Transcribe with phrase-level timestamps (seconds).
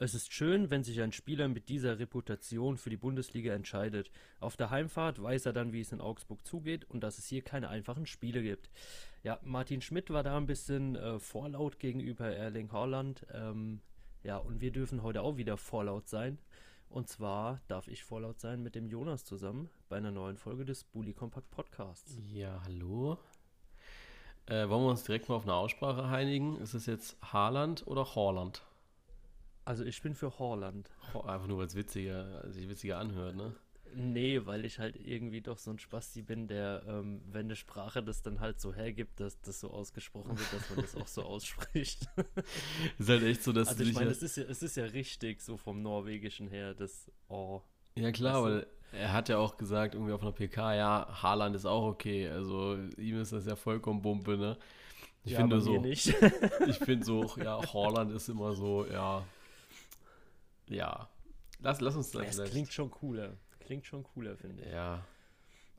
[0.00, 4.12] Es ist schön, wenn sich ein Spieler mit dieser Reputation für die Bundesliga entscheidet.
[4.38, 7.42] Auf der Heimfahrt weiß er dann, wie es in Augsburg zugeht und dass es hier
[7.42, 8.70] keine einfachen Spiele gibt.
[9.24, 13.26] Ja, Martin Schmidt war da ein bisschen äh, vorlaut gegenüber Erling Haaland.
[13.32, 13.80] Ähm,
[14.22, 16.38] ja, und wir dürfen heute auch wieder vorlaut sein.
[16.88, 20.84] Und zwar darf ich vorlaut sein mit dem Jonas zusammen bei einer neuen Folge des
[20.84, 22.16] Bully Compact Podcasts.
[22.32, 23.18] Ja, hallo.
[24.46, 26.56] Äh, wollen wir uns direkt mal auf eine Aussprache einigen?
[26.60, 28.62] Ist es jetzt Haaland oder Haaland?
[29.68, 30.90] Also ich bin für Haaland.
[31.12, 33.54] Einfach nur, weil es witziger, sich witziger anhört, ne?
[33.94, 38.02] Nee, weil ich halt irgendwie doch so ein Spasti bin, der, ähm, wenn eine Sprache
[38.02, 41.22] das dann halt so hergibt, dass das so ausgesprochen wird, dass man das auch so
[41.22, 42.08] ausspricht.
[42.98, 45.42] ist halt echt so, dass also ich meine, es ist, ja, es ist ja richtig,
[45.42, 47.60] so vom Norwegischen her, das Oh.
[47.94, 51.66] Ja klar, weil er hat ja auch gesagt, irgendwie auf einer PK, ja, Haaland ist
[51.66, 52.26] auch okay.
[52.26, 54.56] Also ihm ist das ja vollkommen Bumpe, ne?
[55.24, 55.78] Ich ja, finde so.
[55.78, 56.06] Nicht.
[56.66, 59.22] ich finde so, ja, Haaland ist immer so, ja.
[60.68, 61.08] Ja.
[61.60, 62.36] Lass, lass uns das.
[62.36, 63.36] Ja, es klingt schon cooler
[63.68, 64.72] klingt schon cooler, finde ich.
[64.72, 65.04] Ja,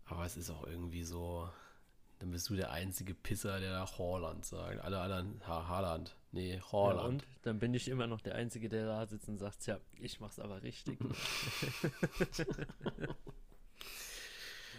[0.06, 1.50] aber es ist auch irgendwie so,
[2.20, 4.80] dann bist du der einzige Pisser, der da Haaland sagt.
[4.82, 6.16] Alle anderen, ha, Haaland.
[6.32, 7.00] Nee, Haaland.
[7.00, 9.80] Ja, und dann bin ich immer noch der Einzige, der da sitzt und sagt, ja,
[10.00, 11.00] ich mach's aber richtig.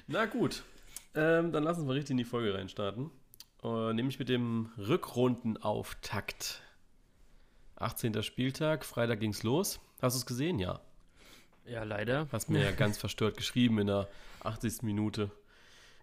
[0.06, 0.62] Na gut,
[1.16, 3.10] ähm, dann lass uns mal richtig in die Folge reinstarten.
[3.64, 6.62] Äh, nämlich mit dem Rückrundenauftakt.
[7.80, 8.22] 18.
[8.22, 9.80] Spieltag, Freitag ging's los.
[10.00, 10.58] Hast du es gesehen?
[10.58, 10.80] Ja.
[11.66, 12.28] Ja, leider.
[12.30, 14.08] Hast mir ja ganz verstört geschrieben in der
[14.44, 14.82] 80.
[14.82, 15.30] Minute,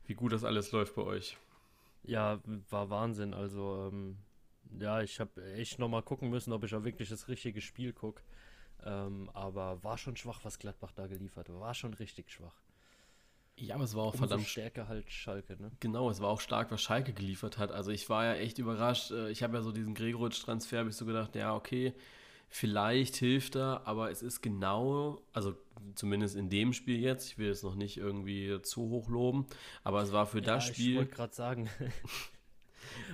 [0.05, 1.37] wie gut das alles läuft bei euch.
[2.03, 2.39] Ja,
[2.69, 3.33] war Wahnsinn.
[3.33, 4.17] Also, ähm,
[4.79, 8.21] ja, ich habe echt nochmal gucken müssen, ob ich auch wirklich das richtige Spiel gucke.
[8.83, 11.59] Ähm, aber war schon schwach, was Gladbach da geliefert hat.
[11.59, 12.55] War schon richtig schwach.
[13.57, 14.47] Ja, aber es war auch Umso verdammt.
[14.47, 15.71] stärker halt Schalke, ne?
[15.79, 17.71] Genau, es war auch stark, was Schalke geliefert hat.
[17.71, 19.11] Also ich war ja echt überrascht.
[19.11, 21.93] Äh, ich habe ja so diesen Gregoritsch-Transfer, habe ich so gedacht, ja, okay,
[22.49, 25.55] Vielleicht hilft er, aber es ist genau, also
[25.95, 29.45] zumindest in dem Spiel jetzt, ich will es noch nicht irgendwie zu hoch loben,
[29.83, 30.91] aber es war für ja, das Spiel.
[30.91, 31.69] Ich wollte gerade sagen,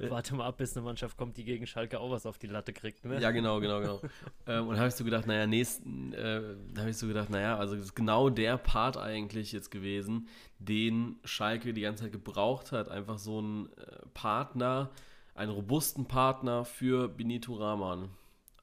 [0.10, 2.74] warte mal ab, bis eine Mannschaft kommt, die gegen Schalke auch was auf die Latte
[2.74, 3.20] kriegt, ne?
[3.20, 4.02] Ja, genau, genau, genau.
[4.48, 6.42] ähm, und habe ich so gedacht, naja, nächsten, äh,
[6.78, 10.28] habe ich so gedacht, naja, also das ist genau der Part eigentlich jetzt gewesen,
[10.60, 12.90] den Schalke die ganze Zeit gebraucht hat.
[12.90, 14.92] Einfach so ein äh, Partner,
[15.36, 18.10] einen robusten Partner für Benito Rahman.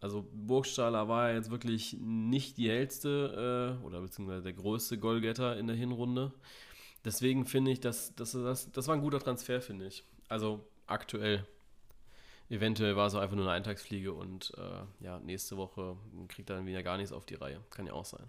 [0.00, 5.59] Also Burgstaller war ja jetzt wirklich nicht die hellste äh, oder beziehungsweise der größte Goalgetter
[5.59, 6.33] in der Hinrunde.
[7.05, 10.05] Deswegen finde ich, dass, dass, das, das war ein guter Transfer, finde ich.
[10.28, 11.47] Also aktuell.
[12.49, 15.97] Eventuell war es auch einfach nur eine Eintagsfliege und äh, ja, nächste Woche
[16.28, 17.61] kriegt er dann wieder gar nichts auf die Reihe.
[17.71, 18.28] Kann ja auch sein.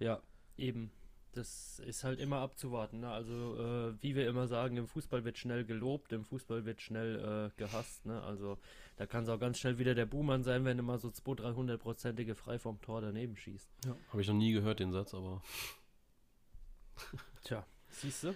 [0.00, 0.20] Ja,
[0.56, 0.90] eben
[1.38, 3.00] das ist halt immer abzuwarten.
[3.00, 3.10] Ne?
[3.10, 7.50] Also, äh, wie wir immer sagen, im Fußball wird schnell gelobt, im Fußball wird schnell
[7.56, 8.06] äh, gehasst.
[8.06, 8.20] Ne?
[8.22, 8.58] Also,
[8.96, 12.34] da kann es auch ganz schnell wieder der Buhmann sein, wenn immer so 200, 300-prozentige
[12.34, 13.70] frei vom Tor daneben schießt.
[13.84, 13.96] Ja.
[14.10, 15.42] Habe ich noch nie gehört, den Satz, aber.
[17.44, 18.34] Tja, siehst du?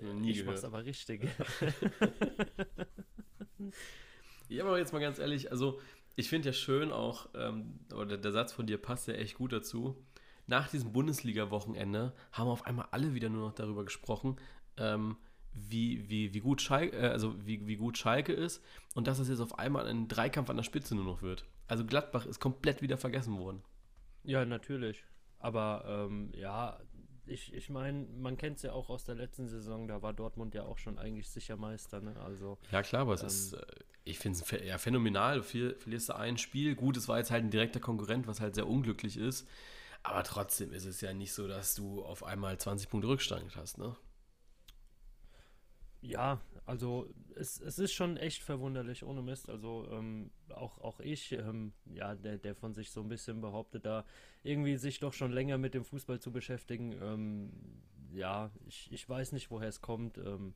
[0.00, 0.56] Nie ich gehört.
[0.56, 1.22] mach's aber richtig.
[4.48, 5.80] ja, aber jetzt mal ganz ehrlich, also
[6.16, 9.52] ich finde ja schön auch, ähm, oder der Satz von dir passt ja echt gut
[9.52, 10.04] dazu
[10.46, 14.36] nach diesem Bundesliga-Wochenende haben auf einmal alle wieder nur noch darüber gesprochen,
[14.76, 15.16] ähm,
[15.52, 18.62] wie, wie, wie, gut Schalke, äh, also wie, wie gut Schalke ist
[18.94, 21.44] und dass es jetzt auf einmal ein Dreikampf an der Spitze nur noch wird.
[21.66, 23.62] Also Gladbach ist komplett wieder vergessen worden.
[24.24, 25.04] Ja, natürlich.
[25.38, 26.80] Aber ähm, ja,
[27.26, 30.54] ich, ich meine, man kennt es ja auch aus der letzten Saison, da war Dortmund
[30.54, 32.00] ja auch schon eigentlich sicher Meister.
[32.00, 32.14] Ne?
[32.20, 33.66] Also, ja, klar, aber es ähm, ist, äh,
[34.04, 35.38] ich finde es ja phänomenal.
[35.38, 36.74] Du verlierst du ein Spiel.
[36.74, 39.48] Gut, es war jetzt halt ein direkter Konkurrent, was halt sehr unglücklich ist.
[40.02, 43.78] Aber trotzdem ist es ja nicht so, dass du auf einmal 20 Punkte Rückstand hast,
[43.78, 43.96] ne?
[46.02, 49.50] Ja, also es, es ist schon echt verwunderlich, ohne Mist.
[49.50, 53.84] Also ähm, auch, auch ich, ähm, ja, der, der von sich so ein bisschen behauptet,
[53.84, 54.04] da
[54.42, 56.92] irgendwie sich doch schon länger mit dem Fußball zu beschäftigen.
[57.02, 57.50] Ähm,
[58.12, 60.18] ja, ich, ich weiß nicht, woher es kommt.
[60.18, 60.54] Ähm,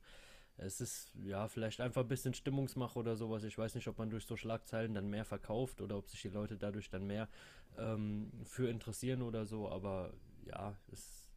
[0.57, 3.43] es ist ja vielleicht einfach ein bisschen Stimmungsmache oder sowas.
[3.43, 6.29] Ich weiß nicht, ob man durch so Schlagzeilen dann mehr verkauft oder ob sich die
[6.29, 7.29] Leute dadurch dann mehr
[7.77, 9.69] ähm, für interessieren oder so.
[9.69, 10.13] Aber
[10.45, 11.28] ja, es,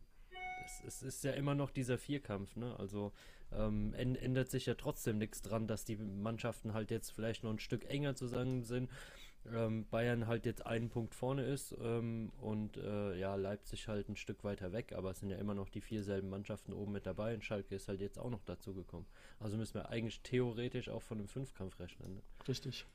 [0.65, 2.57] es, es, ist ja immer noch dieser Vierkampf.
[2.57, 2.75] Ne?
[2.79, 3.13] Also
[3.53, 7.59] ähm, ändert sich ja trotzdem nichts dran, dass die Mannschaften halt jetzt vielleicht noch ein
[7.59, 8.89] Stück enger zusammen sind
[9.51, 14.17] ähm, Bayern halt jetzt einen Punkt vorne ist ähm, und äh, ja, Leipzig halt ein
[14.17, 17.07] Stück weiter weg, aber es sind ja immer noch die vier selben Mannschaften oben mit
[17.07, 19.07] dabei und Schalke ist halt jetzt auch noch dazu gekommen.
[19.41, 22.17] Also müssen wir eigentlich theoretisch auch von einem Fünfkampf rechnen.
[22.17, 22.23] Ne?
[22.47, 22.87] Richtig.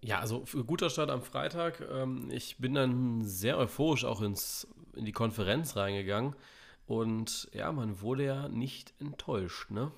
[0.00, 1.80] Ja, also guter Start am Freitag.
[1.90, 4.66] Ähm, ich bin dann sehr euphorisch auch ins,
[4.98, 6.34] in die Konferenz reingegangen
[6.86, 9.92] und ja, man wurde ja nicht enttäuscht, ne?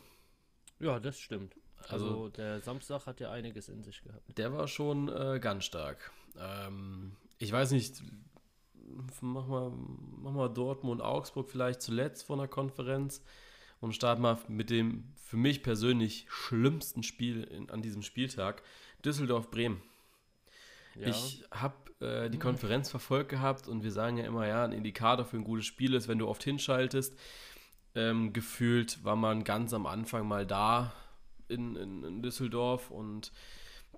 [0.79, 1.55] Ja, das stimmt.
[1.89, 4.37] Also, also, der Samstag hat ja einiges in sich gehabt.
[4.37, 6.13] Der war schon äh, ganz stark.
[6.39, 8.03] ähm, ich weiß nicht,
[9.21, 13.23] mach mal, mach mal Dortmund, Augsburg vielleicht zuletzt vor einer Konferenz
[13.81, 18.63] und starten mal mit dem für mich persönlich schlimmsten Spiel in, an diesem Spieltag,
[19.05, 19.81] Düsseldorf-Bremen.
[21.01, 21.09] Ja.
[21.09, 25.25] Ich habe äh, die Konferenz verfolgt gehabt und wir sagen ja immer, ja, ein Indikator
[25.25, 27.19] für ein gutes Spiel ist, wenn du oft hinschaltest.
[27.95, 30.93] Ähm, gefühlt war man ganz am Anfang mal da
[31.49, 33.33] in, in, in Düsseldorf und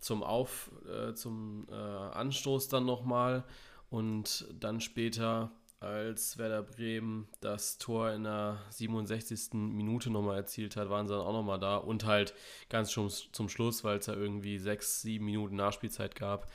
[0.01, 3.45] zum Auf, äh, zum äh, Anstoß dann nochmal
[3.91, 9.53] und dann später, als Werder Bremen das Tor in der 67.
[9.53, 12.35] Minute nochmal erzielt hat, waren sie dann auch nochmal da und halt
[12.69, 16.51] ganz schon zum Schluss, weil es ja irgendwie sechs, sieben Minuten Nachspielzeit gab.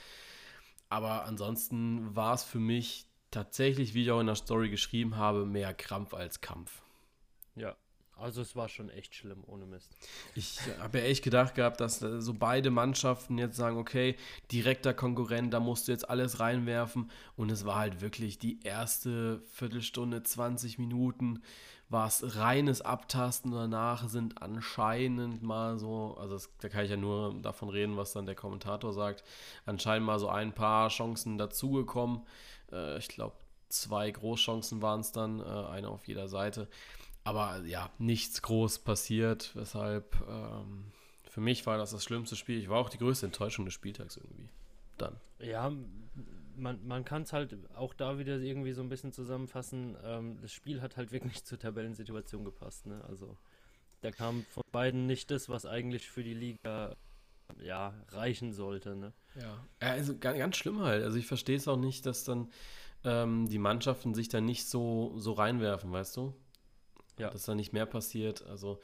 [0.90, 5.46] Aber ansonsten war es für mich tatsächlich, wie ich auch in der Story geschrieben habe,
[5.46, 6.82] mehr Krampf als Kampf.
[7.56, 7.76] Ja,
[8.20, 9.96] also es war schon echt schlimm, ohne Mist.
[10.34, 14.16] Ich habe ja echt gedacht gehabt, dass äh, so beide Mannschaften jetzt sagen, okay,
[14.52, 17.12] direkter Konkurrent, da musst du jetzt alles reinwerfen.
[17.36, 21.44] Und es war halt wirklich die erste Viertelstunde, 20 Minuten,
[21.90, 23.52] war es reines Abtasten.
[23.52, 28.14] Danach sind anscheinend mal so, also das, da kann ich ja nur davon reden, was
[28.14, 29.24] dann der Kommentator sagt,
[29.66, 32.22] anscheinend mal so ein paar Chancen dazugekommen.
[32.72, 33.36] Äh, ich glaube,
[33.70, 36.68] zwei Großchancen waren es dann, äh, eine auf jeder Seite.
[37.24, 40.92] Aber ja, nichts groß passiert, weshalb ähm,
[41.30, 42.60] für mich war das das schlimmste Spiel.
[42.60, 44.50] Ich war auch die größte Enttäuschung des Spieltags irgendwie.
[44.98, 45.18] Dann.
[45.40, 45.72] Ja,
[46.58, 49.98] man, man kann es halt auch da wieder irgendwie so ein bisschen zusammenfassen.
[50.04, 52.86] Ähm, das Spiel hat halt wirklich zur Tabellensituation gepasst.
[52.86, 53.04] Ne?
[53.08, 53.38] Also
[54.02, 56.96] da kam von beiden nicht das, was eigentlich für die Liga
[57.62, 58.96] ja, reichen sollte.
[58.96, 59.14] Ne?
[59.40, 61.04] Ja, also ganz, ganz schlimm halt.
[61.04, 62.50] Also ich verstehe es auch nicht, dass dann
[63.04, 66.34] ähm, die Mannschaften sich da nicht so, so reinwerfen, weißt du?
[67.20, 67.30] ja.
[67.30, 68.46] dass da nicht mehr passiert.
[68.48, 68.80] Also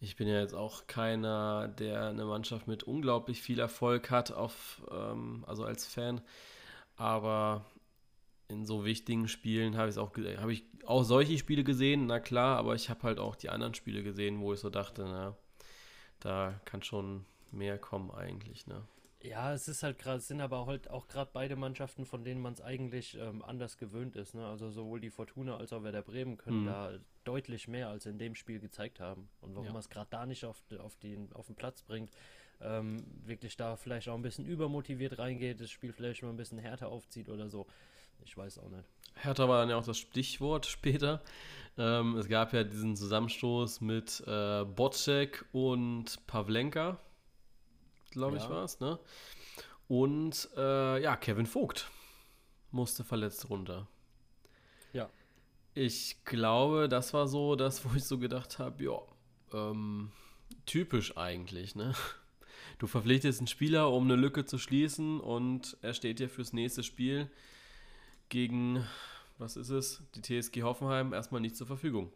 [0.00, 4.82] ich bin ja jetzt auch keiner, der eine Mannschaft mit unglaublich viel Erfolg hat, auf,
[4.90, 6.20] ähm, also als Fan.
[6.96, 7.64] Aber
[8.48, 12.58] in so wichtigen Spielen habe ich auch, habe ich auch solche Spiele gesehen, na klar,
[12.58, 15.36] aber ich habe halt auch die anderen Spiele gesehen, wo ich so dachte, na,
[16.20, 18.82] da kann schon mehr kommen eigentlich, ne?
[19.24, 22.54] Ja, es ist halt gerade, sind aber halt auch gerade beide Mannschaften, von denen man
[22.54, 24.34] es eigentlich ähm, anders gewöhnt ist.
[24.34, 24.44] Ne?
[24.44, 26.66] Also sowohl die Fortuna als auch Werder Bremen können mhm.
[26.66, 26.92] da
[27.22, 29.28] deutlich mehr als in dem Spiel gezeigt haben.
[29.40, 29.72] Und warum ja.
[29.72, 32.10] man es gerade da nicht auf, auf, den, auf den Platz bringt,
[32.64, 36.58] ähm, wirklich da vielleicht auch ein bisschen übermotiviert reingeht, das Spiel vielleicht mal ein bisschen
[36.58, 37.66] härter aufzieht oder so.
[38.24, 38.84] Ich weiß auch nicht.
[39.14, 41.22] Härter war dann ja auch das Stichwort später.
[41.76, 46.98] Ähm, es gab ja diesen Zusammenstoß mit äh, Bocek und Pavlenka
[48.12, 48.50] glaube ich, ja.
[48.50, 48.98] war es, ne?
[49.88, 51.90] Und äh, ja, Kevin Vogt
[52.70, 53.88] musste verletzt runter.
[54.92, 55.10] Ja.
[55.74, 59.00] Ich glaube, das war so das, wo ich so gedacht habe, ja,
[59.52, 60.12] ähm,
[60.64, 61.94] typisch eigentlich, ne?
[62.78, 66.82] Du verpflichtest einen Spieler, um eine Lücke zu schließen und er steht dir fürs nächste
[66.82, 67.30] Spiel
[68.28, 68.84] gegen,
[69.38, 72.12] was ist es, die TSG Hoffenheim erstmal nicht zur Verfügung.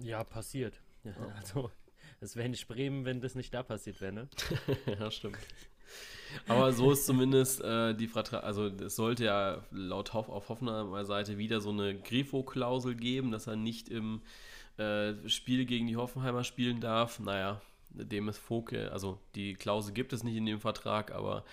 [0.00, 0.80] Ja, passiert.
[1.04, 1.70] Ja, also
[2.20, 4.28] es wäre nicht Bremen, wenn das nicht da passiert wäre, ne?
[4.98, 5.38] ja, stimmt.
[6.46, 11.04] Aber so ist zumindest äh, die Vertrag, also es sollte ja laut Hoff auf Hoffenheimer
[11.04, 14.20] Seite wieder so eine Grifo-Klausel geben, dass er nicht im
[14.76, 17.18] äh, Spiel gegen die Hoffenheimer spielen darf.
[17.18, 21.44] Naja, dem ist Foke, also die Klausel gibt es nicht in dem Vertrag, aber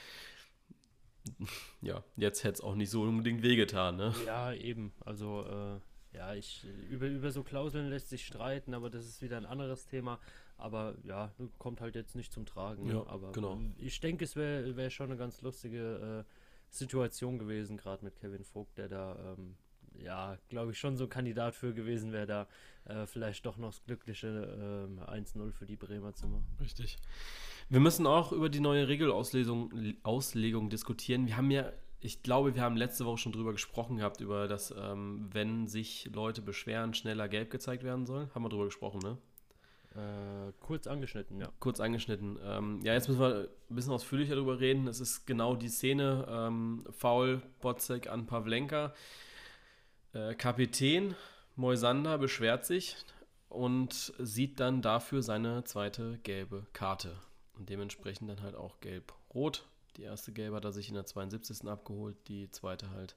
[1.82, 4.14] ja, jetzt hätte es auch nicht so unbedingt wehgetan, ne?
[4.26, 4.94] Ja, eben.
[5.04, 9.38] Also, äh, ja, ich, über, über so Klauseln lässt sich streiten, aber das ist wieder
[9.38, 10.20] ein anderes Thema.
[10.58, 12.90] Aber ja, kommt halt jetzt nicht zum Tragen.
[12.90, 13.60] Ja, aber genau.
[13.78, 16.32] ich denke, es wäre wär schon eine ganz lustige äh,
[16.70, 19.58] Situation gewesen, gerade mit Kevin Vogt, der da, ähm,
[20.04, 22.48] ja, glaube ich, schon so ein Kandidat für gewesen wäre, da
[22.86, 26.48] äh, vielleicht doch noch das glückliche äh, 1-0 für die Bremer zu machen.
[26.60, 26.98] Richtig.
[27.70, 31.28] Wir müssen auch über die neue Regelauslegung Auslegung diskutieren.
[31.28, 31.72] Wir haben ja
[32.06, 36.08] ich glaube, wir haben letzte Woche schon drüber gesprochen gehabt, über das, ähm, wenn sich
[36.14, 38.30] Leute beschweren, schneller gelb gezeigt werden soll.
[38.36, 39.18] Haben wir drüber gesprochen, ne?
[39.96, 41.50] Äh, kurz angeschnitten, ja.
[41.60, 42.38] Kurz angeschnitten.
[42.44, 44.88] Ähm, ja, jetzt müssen wir ein bisschen ausführlicher darüber reden.
[44.88, 48.94] Es ist genau die Szene, ähm, Foul Botzek an Pavlenka.
[50.16, 51.14] Äh, Kapitän
[51.58, 52.96] Moisander beschwert sich
[53.50, 57.18] und sieht dann dafür seine zweite gelbe Karte.
[57.58, 59.66] Und dementsprechend dann halt auch gelb-rot.
[59.98, 61.68] Die erste gelbe hat er sich in der 72.
[61.68, 63.16] abgeholt, die zweite halt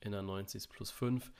[0.00, 0.68] in der 90.
[0.68, 1.30] plus 5.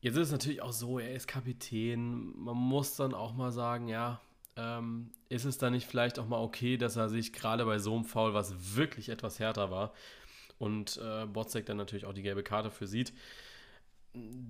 [0.00, 2.36] Jetzt ist es natürlich auch so, er ist Kapitän.
[2.36, 4.20] Man muss dann auch mal sagen, ja,
[4.56, 7.94] ähm, ist es dann nicht vielleicht auch mal okay, dass er sich gerade bei so
[7.94, 9.92] einem Foul, was wirklich etwas härter war,
[10.58, 13.12] und äh, Botzek dann natürlich auch die gelbe Karte für sieht,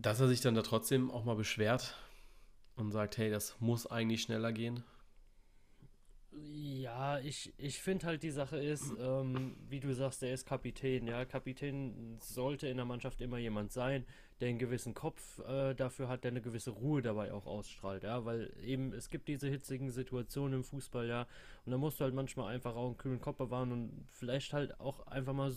[0.01, 1.97] dass er sich dann da trotzdem auch mal beschwert
[2.77, 4.85] und sagt, hey, das muss eigentlich schneller gehen?
[6.31, 11.07] Ja, ich, ich finde halt die Sache ist, ähm, wie du sagst, der ist Kapitän.
[11.07, 14.05] Ja, Kapitän sollte in der Mannschaft immer jemand sein,
[14.41, 18.05] der einen gewissen Kopf äh, dafür hat, der eine gewisse Ruhe dabei auch ausstrahlt.
[18.05, 21.27] Ja, weil eben es gibt diese hitzigen Situationen im Fußball, ja,
[21.65, 24.79] und da musst du halt manchmal einfach auch einen kühlen Kopf bewahren und vielleicht halt
[24.79, 25.53] auch einfach mal,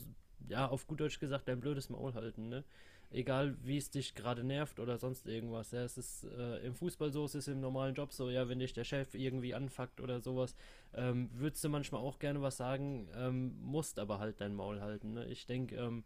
[0.48, 2.64] ja, auf gut Deutsch gesagt, dein blödes Maul halten, ne?
[3.12, 5.72] Egal wie es dich gerade nervt oder sonst irgendwas.
[5.72, 8.60] Ja, es ist äh, im Fußball so, es ist im normalen Job so, ja, wenn
[8.60, 10.56] dich der Chef irgendwie anfuckt oder sowas,
[10.94, 15.14] ähm, würdest du manchmal auch gerne was sagen, ähm, musst aber halt dein Maul halten.
[15.14, 15.26] Ne?
[15.26, 16.04] Ich denke, ähm,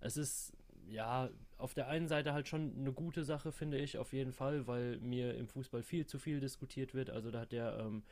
[0.00, 0.52] es ist
[0.88, 4.66] ja auf der einen Seite halt schon eine gute Sache, finde ich, auf jeden Fall,
[4.66, 7.10] weil mir im Fußball viel zu viel diskutiert wird.
[7.10, 8.02] Also da hat ja ähm,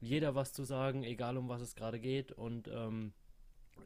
[0.00, 3.12] jeder was zu sagen, egal um was es gerade geht und ähm,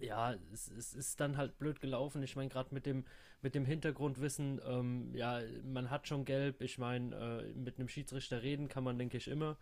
[0.00, 2.22] ja, es, es, ist dann halt blöd gelaufen.
[2.22, 3.04] Ich meine, gerade mit dem,
[3.42, 6.60] mit dem Hintergrundwissen, ähm, ja, man hat schon gelb.
[6.60, 9.56] Ich meine, äh, mit einem Schiedsrichter reden kann man, denke ich, immer.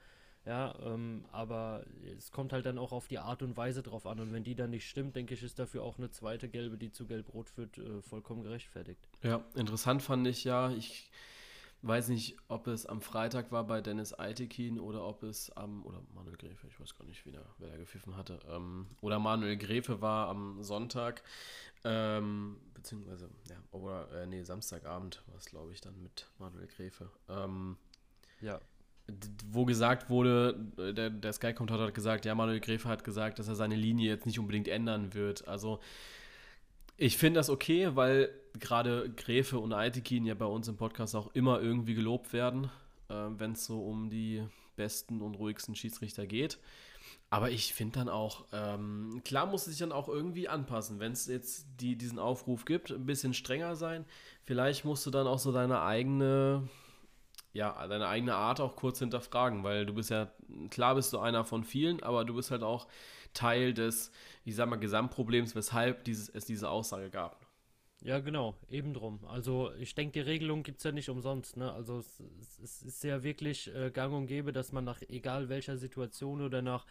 [0.47, 1.85] Ja, ähm, aber
[2.17, 4.21] es kommt halt dann auch auf die Art und Weise drauf an.
[4.21, 6.91] Und wenn die dann nicht stimmt, denke ich, ist dafür auch eine zweite gelbe, die
[6.91, 9.07] zu gelb-rot führt, äh, vollkommen gerechtfertigt.
[9.23, 10.71] Ja, interessant fand ich ja.
[10.71, 11.11] Ich
[11.83, 16.03] weiß nicht, ob es am Freitag war bei Dennis Eitekin oder ob es am, oder
[16.15, 20.01] Manuel Gräfe, ich weiß gar nicht, wer, wer da gepfiffen hatte, ähm, oder Manuel Gräfe
[20.03, 21.23] war am Sonntag,
[21.85, 27.11] ähm, beziehungsweise, ja, oder, äh, nee, Samstagabend war es, glaube ich, dann mit Manuel Gräfe.
[27.29, 27.77] Ähm,
[28.41, 28.61] ja.
[29.51, 33.49] Wo gesagt wurde, äh, der, der Sky-Kommentator hat gesagt, ja, Manuel Gräfe hat gesagt, dass
[33.49, 35.49] er seine Linie jetzt nicht unbedingt ändern wird.
[35.49, 35.81] Also,
[36.97, 41.35] ich finde das okay, weil gerade Gräfe und Aitekin ja bei uns im Podcast auch
[41.35, 42.71] immer irgendwie gelobt werden,
[43.09, 44.43] äh, wenn es so um die
[44.77, 46.59] besten und ruhigsten Schiedsrichter geht.
[47.33, 50.99] Aber ich finde dann auch, ähm, klar muss es sich dann auch irgendwie anpassen.
[50.99, 54.05] Wenn es jetzt die, diesen Aufruf gibt, ein bisschen strenger sein.
[54.43, 56.69] Vielleicht musst du dann auch so deine eigene,
[57.53, 60.33] ja, deine eigene Art auch kurz hinterfragen, weil du bist ja,
[60.71, 62.89] klar bist du einer von vielen, aber du bist halt auch
[63.33, 64.11] Teil des,
[64.45, 67.47] ich sag mal, Gesamtproblems, weshalb dieses, es diese Aussage gab.
[68.03, 69.21] Ja, genau, eben drum.
[69.27, 71.59] Also ich denke, die Regelung gibt es ja nicht umsonst.
[71.59, 71.71] Ne?
[71.71, 72.21] Also es,
[72.63, 76.63] es, ist ja wirklich äh, gang und gäbe, dass man nach egal welcher Situation oder
[76.63, 76.87] nach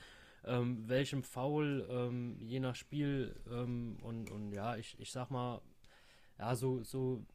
[0.46, 5.62] ähm, welchem Foul, ähm, je nach Spiel ähm, und, und ja, ich, ich sag mal,
[6.38, 7.26] ja, so, so,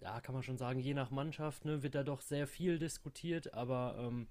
[0.00, 3.52] ja, kann man schon sagen, je nach Mannschaft ne, wird da doch sehr viel diskutiert,
[3.52, 4.26] aber ähm,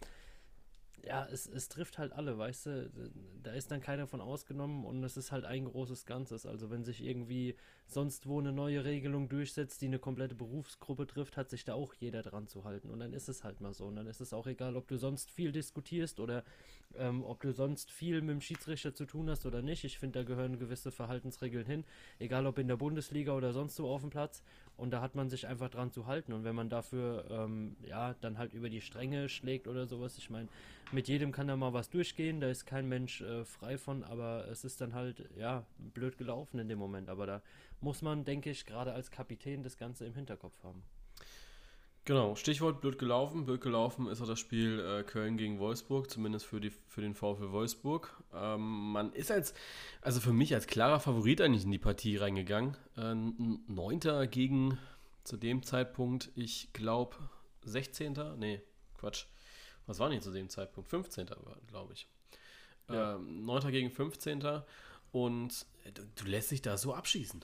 [1.04, 3.12] ja, es, es trifft halt alle, weißt du,
[3.44, 6.46] da ist dann keiner von ausgenommen und es ist halt ein großes Ganzes.
[6.46, 11.38] Also wenn sich irgendwie sonst wo eine neue Regelung durchsetzt, die eine komplette Berufsgruppe trifft,
[11.38, 12.90] hat sich da auch jeder dran zu halten.
[12.90, 13.86] Und dann ist es halt mal so.
[13.86, 16.44] Und dann ist es auch egal, ob du sonst viel diskutierst oder
[16.96, 19.84] ähm, ob du sonst viel mit dem Schiedsrichter zu tun hast oder nicht.
[19.84, 21.84] Ich finde, da gehören gewisse Verhaltensregeln hin.
[22.20, 24.44] Egal ob in der Bundesliga oder sonst wo auf dem Platz.
[24.76, 26.34] Und da hat man sich einfach dran zu halten.
[26.34, 30.30] Und wenn man dafür, ähm, ja, dann halt über die Stränge schlägt oder sowas, ich
[30.30, 30.48] meine,
[30.92, 34.48] mit jedem kann da mal was durchgehen, da ist kein Mensch äh, frei von, aber
[34.48, 37.10] es ist dann halt, ja, blöd gelaufen in dem Moment.
[37.10, 37.42] Aber da
[37.82, 40.84] muss man, denke ich, gerade als Kapitän das Ganze im Hinterkopf haben.
[42.08, 43.44] Genau, Stichwort blöd gelaufen.
[43.44, 47.14] Blöd gelaufen ist auch das Spiel äh, Köln gegen Wolfsburg, zumindest für, die, für den
[47.14, 48.24] VfL Wolfsburg.
[48.34, 49.54] Ähm, man ist als,
[50.02, 52.78] also für mich als klarer Favorit eigentlich in die Partie reingegangen.
[52.96, 53.14] Äh,
[53.68, 54.78] Neunter gegen
[55.26, 57.18] zu dem Zeitpunkt, ich glaube,
[57.66, 58.18] 16.
[58.38, 58.62] Nee,
[58.98, 59.26] Quatsch.
[59.86, 60.90] Was war nicht zu dem Zeitpunkt?
[60.90, 61.28] 15.
[61.28, 62.08] war, glaube ich.
[62.88, 63.16] Ja.
[63.16, 63.70] Ähm, 9.
[63.70, 64.62] gegen 15.
[65.12, 67.44] Und äh, du, du lässt dich da so abschießen.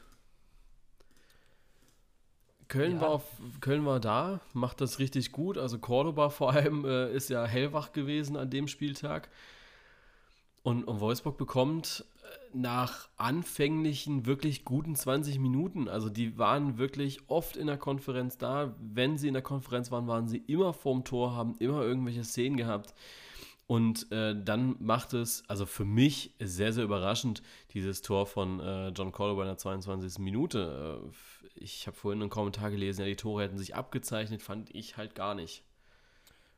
[2.67, 3.01] Köln, ja.
[3.01, 3.24] war,
[3.62, 5.58] Köln war da, macht das richtig gut.
[5.58, 9.29] Also Cordoba vor allem äh, ist ja hellwach gewesen an dem Spieltag.
[10.63, 17.20] Und, und Wolfsburg bekommt äh, nach anfänglichen, wirklich guten 20 Minuten, also die waren wirklich
[17.27, 18.74] oft in der Konferenz da.
[18.79, 22.55] Wenn sie in der Konferenz waren, waren sie immer vorm Tor, haben immer irgendwelche Szenen
[22.55, 22.93] gehabt.
[23.65, 27.41] Und äh, dann macht es, also für mich sehr, sehr überraschend,
[27.74, 30.20] dieses Tor von äh, John Cordoba in der 22.
[30.20, 31.01] Minute.
[31.01, 31.10] Äh,
[31.55, 35.15] ich habe vorhin einen Kommentar gelesen, ja, die Tore hätten sich abgezeichnet, fand ich halt
[35.15, 35.63] gar nicht.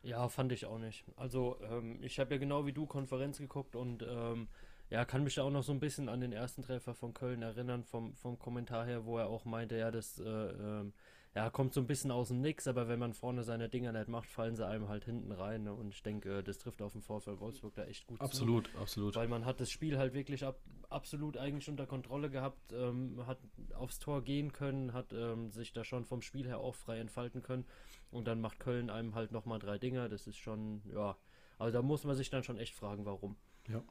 [0.04, 1.04] Ja, fand ich auch nicht.
[1.16, 4.48] Also, ähm, ich habe ja genau wie du Konferenz geguckt und ähm,
[4.90, 7.42] ja, kann mich da auch noch so ein bisschen an den ersten Treffer von Köln
[7.42, 10.94] erinnern, vom, vom Kommentar her, wo er auch meinte, ja, das äh, ähm,
[11.36, 14.08] ja, kommt so ein bisschen aus dem Nix, aber wenn man vorne seine Dinger nicht
[14.08, 15.64] macht, fallen sie einem halt hinten rein.
[15.64, 15.74] Ne?
[15.74, 18.72] Und ich denke, das trifft auf den Vorfall Wolfsburg da echt gut absolut, zu.
[18.72, 19.16] Absolut, absolut.
[19.18, 23.40] Weil man hat das Spiel halt wirklich ab, absolut eigentlich unter Kontrolle gehabt, ähm, hat
[23.74, 27.44] aufs Tor gehen können, hat ähm, sich da schon vom Spiel her auch frei entfalten
[27.44, 27.66] können.
[28.12, 30.08] Und dann macht Köln einem halt nochmal drei Dinger.
[30.08, 31.18] Das ist schon, ja,
[31.60, 33.36] also da muss man sich dann schon echt fragen, warum.
[33.68, 33.84] Ja.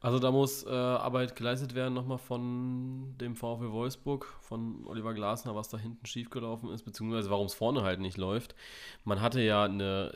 [0.00, 5.54] Also da muss äh, Arbeit geleistet werden nochmal von dem VfL Wolfsburg, von Oliver Glasner,
[5.54, 8.54] was da hinten schiefgelaufen ist, beziehungsweise warum es vorne halt nicht läuft.
[9.04, 10.12] Man hatte ja eine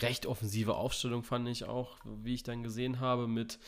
[0.00, 3.58] recht offensive Aufstellung, fand ich auch, wie ich dann gesehen habe, mit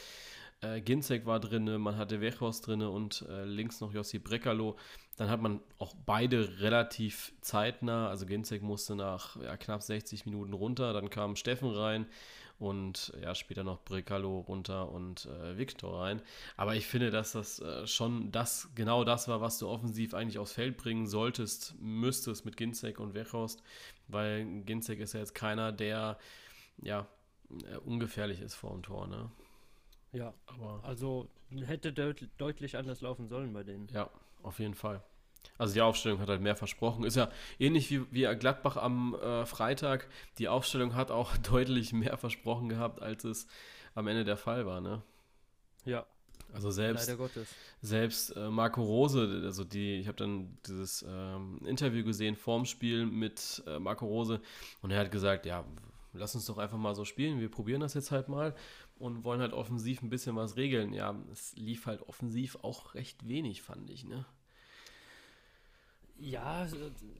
[0.61, 4.77] äh, Ginzek war drin, man hatte Wechos drin und äh, links noch Jossi Brekalo.
[5.17, 10.53] Dann hat man auch beide relativ zeitnah, also Ginzek musste nach ja, knapp 60 Minuten
[10.53, 12.07] runter, dann kam Steffen rein
[12.59, 16.23] und ja, später noch Brekalo runter und äh, Viktor rein.
[16.57, 20.39] Aber ich finde, dass das äh, schon das, genau das war, was du offensiv eigentlich
[20.39, 23.63] aufs Feld bringen solltest, müsstest mit Ginzek und Wechhorst,
[24.09, 26.19] weil Ginzek ist ja jetzt keiner, der
[26.83, 27.07] ja
[27.51, 29.31] äh, ungefährlich ist vor dem Tor, ne?
[30.13, 33.89] Ja, aber also hätte deut deutlich anders laufen sollen bei denen.
[33.89, 34.09] Ja,
[34.43, 35.03] auf jeden Fall.
[35.59, 37.05] Also die Aufstellung hat halt mehr versprochen.
[37.05, 40.09] Ist ja ähnlich wie, wie Gladbach am äh, Freitag.
[40.39, 43.47] Die Aufstellung hat auch deutlich mehr versprochen gehabt, als es
[43.95, 45.03] am Ende der Fall war, ne?
[45.85, 46.07] Ja.
[46.53, 47.13] Also selbst,
[47.81, 53.07] selbst äh, Marco Rose, also die, ich habe dann dieses ähm, Interview gesehen vorm Spiel
[53.07, 54.41] mit äh, Marco Rose
[54.81, 55.65] und er hat gesagt, ja,
[56.13, 58.55] lass uns doch einfach mal so spielen, wir probieren das jetzt halt mal
[58.99, 60.93] und wollen halt offensiv ein bisschen was regeln.
[60.93, 64.25] Ja, es lief halt offensiv auch recht wenig, fand ich, ne?
[66.17, 66.67] Ja,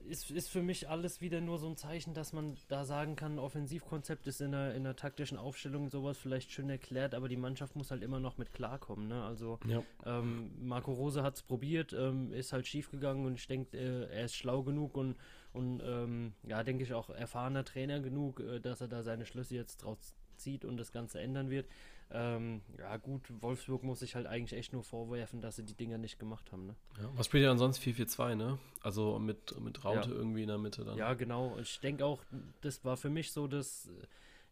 [0.07, 3.39] ist, ist für mich alles wieder nur so ein Zeichen, dass man da sagen kann,
[3.39, 7.75] Offensivkonzept ist in der, in der taktischen Aufstellung sowas vielleicht schön erklärt, aber die Mannschaft
[7.75, 9.09] muss halt immer noch mit klarkommen.
[9.09, 9.21] Ne?
[9.21, 9.83] Also ja.
[10.05, 14.05] ähm, Marco Rose hat es probiert, ähm, ist halt schief gegangen und ich denke, äh,
[14.05, 15.17] er ist schlau genug und,
[15.51, 19.55] und ähm, ja, denke ich auch erfahrener Trainer genug, äh, dass er da seine Schlüsse
[19.55, 21.67] jetzt draus zieht und das Ganze ändern wird.
[22.11, 25.97] Ähm, ja, gut, Wolfsburg muss sich halt eigentlich echt nur vorwerfen, dass sie die Dinger
[25.97, 26.67] nicht gemacht haben.
[26.67, 26.75] Ne?
[27.01, 28.59] Ja, was spielt ihr ansonsten 4-4-2, ne?
[28.81, 30.15] Also mit, mit Raute ja.
[30.15, 30.97] irgendwie in der Mitte dann.
[30.97, 31.57] Ja, genau.
[31.59, 32.23] Ich denke auch,
[32.61, 33.89] das war für mich so das,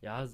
[0.02, 0.28] ja,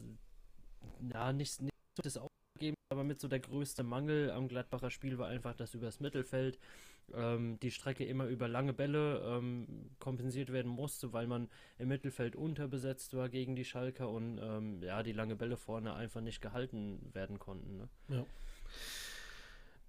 [1.13, 5.17] ja, nicht, nicht so das Aufgeben, aber mit so der größte Mangel am Gladbacher Spiel
[5.17, 6.57] war einfach das übers Mittelfeld
[7.15, 12.35] ähm, die Strecke immer über lange Bälle ähm, kompensiert werden musste, weil man im Mittelfeld
[12.35, 17.09] unterbesetzt war gegen die Schalker und ähm, ja, die lange Bälle vorne einfach nicht gehalten
[17.13, 17.77] werden konnten.
[17.77, 17.89] Ne?
[18.09, 18.25] Ja.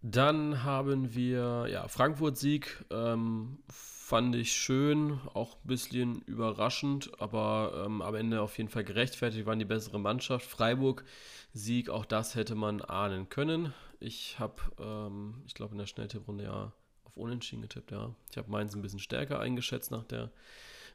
[0.02, 8.00] Dann haben wir, ja, Frankfurt-Sieg, ähm, fand ich schön, auch ein bisschen überraschend, aber ähm,
[8.00, 10.46] am Ende auf jeden Fall gerechtfertigt, waren die bessere Mannschaft.
[10.46, 13.74] Freiburg-Sieg, auch das hätte man ahnen können.
[14.00, 16.72] Ich habe, ähm, ich glaube, in der Schnelltipprunde ja
[17.10, 18.14] auf Unentschieden getippt, ja.
[18.30, 20.30] Ich habe Mainz ein bisschen stärker eingeschätzt nach der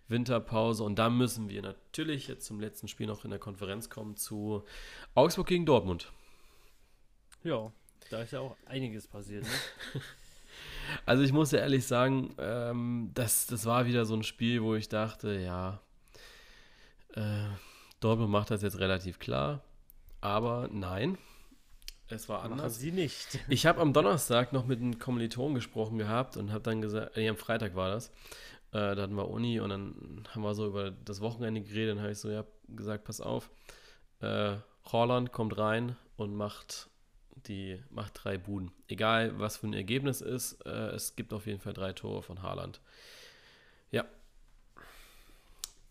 [0.07, 0.83] Winterpause.
[0.83, 4.63] Und da müssen wir natürlich jetzt zum letzten Spiel noch in der Konferenz kommen zu
[5.13, 6.11] Augsburg gegen Dortmund.
[7.43, 7.71] Ja,
[8.09, 9.43] da ist ja auch einiges passiert.
[9.43, 9.49] Ne?
[11.05, 14.75] also ich muss ja ehrlich sagen, ähm, das, das war wieder so ein Spiel, wo
[14.75, 15.81] ich dachte, ja,
[17.13, 17.47] äh,
[17.99, 19.63] Dortmund macht das jetzt relativ klar.
[20.21, 21.17] Aber nein,
[22.09, 22.59] es war anders.
[22.59, 23.39] Machen sie nicht.
[23.49, 27.27] Ich habe am Donnerstag noch mit einem Kommiliton gesprochen gehabt und habe dann gesagt, nee,
[27.29, 28.07] am Freitag war das.
[28.71, 31.95] Äh, da hatten wir Uni und dann haben wir so über das Wochenende geredet.
[31.95, 33.49] Dann habe ich so, ja, gesagt, pass auf,
[34.21, 36.89] äh, Holland kommt rein und macht
[37.47, 38.71] die macht drei Buden.
[38.87, 42.41] Egal, was für ein Ergebnis ist, äh, es gibt auf jeden Fall drei Tore von
[42.41, 42.81] Haaland.
[43.91, 44.05] Ja,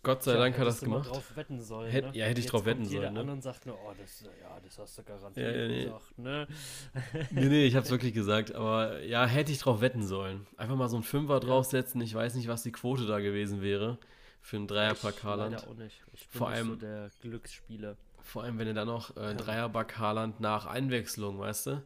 [0.05, 1.11] Gott sei Dank hat er das gemacht.
[1.11, 1.91] drauf wetten sollen.
[1.91, 2.11] Hätt, ne?
[2.15, 3.15] Ja, hätte ich Jetzt drauf wetten sollen.
[3.15, 3.33] Jeder ne?
[3.33, 5.85] und sagt nur, oh, das, ja, das hast du garantiert ja, ja, nee.
[5.85, 6.47] gesagt, ne?
[7.33, 8.55] nee, nee, ich hab's wirklich gesagt.
[8.55, 10.47] Aber ja, hätte ich drauf wetten sollen.
[10.57, 12.01] Einfach mal so ein Fünfer draufsetzen.
[12.03, 13.99] Ich weiß nicht, was die Quote da gewesen wäre
[14.41, 15.67] für ein Dreierpack Haaland.
[15.67, 16.05] auch nicht.
[16.13, 17.97] Ich bin vor allem, so der Glücksspieler.
[18.21, 21.83] Vor allem, wenn du dann noch äh, Dreierpack Haaland nach Einwechslung, weißt du,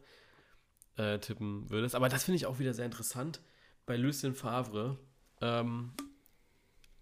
[0.97, 1.95] äh, tippen würdest.
[1.95, 3.41] Aber das finde ich auch wieder sehr interessant
[3.87, 4.99] bei Lucien Favre.
[5.41, 5.93] Ähm,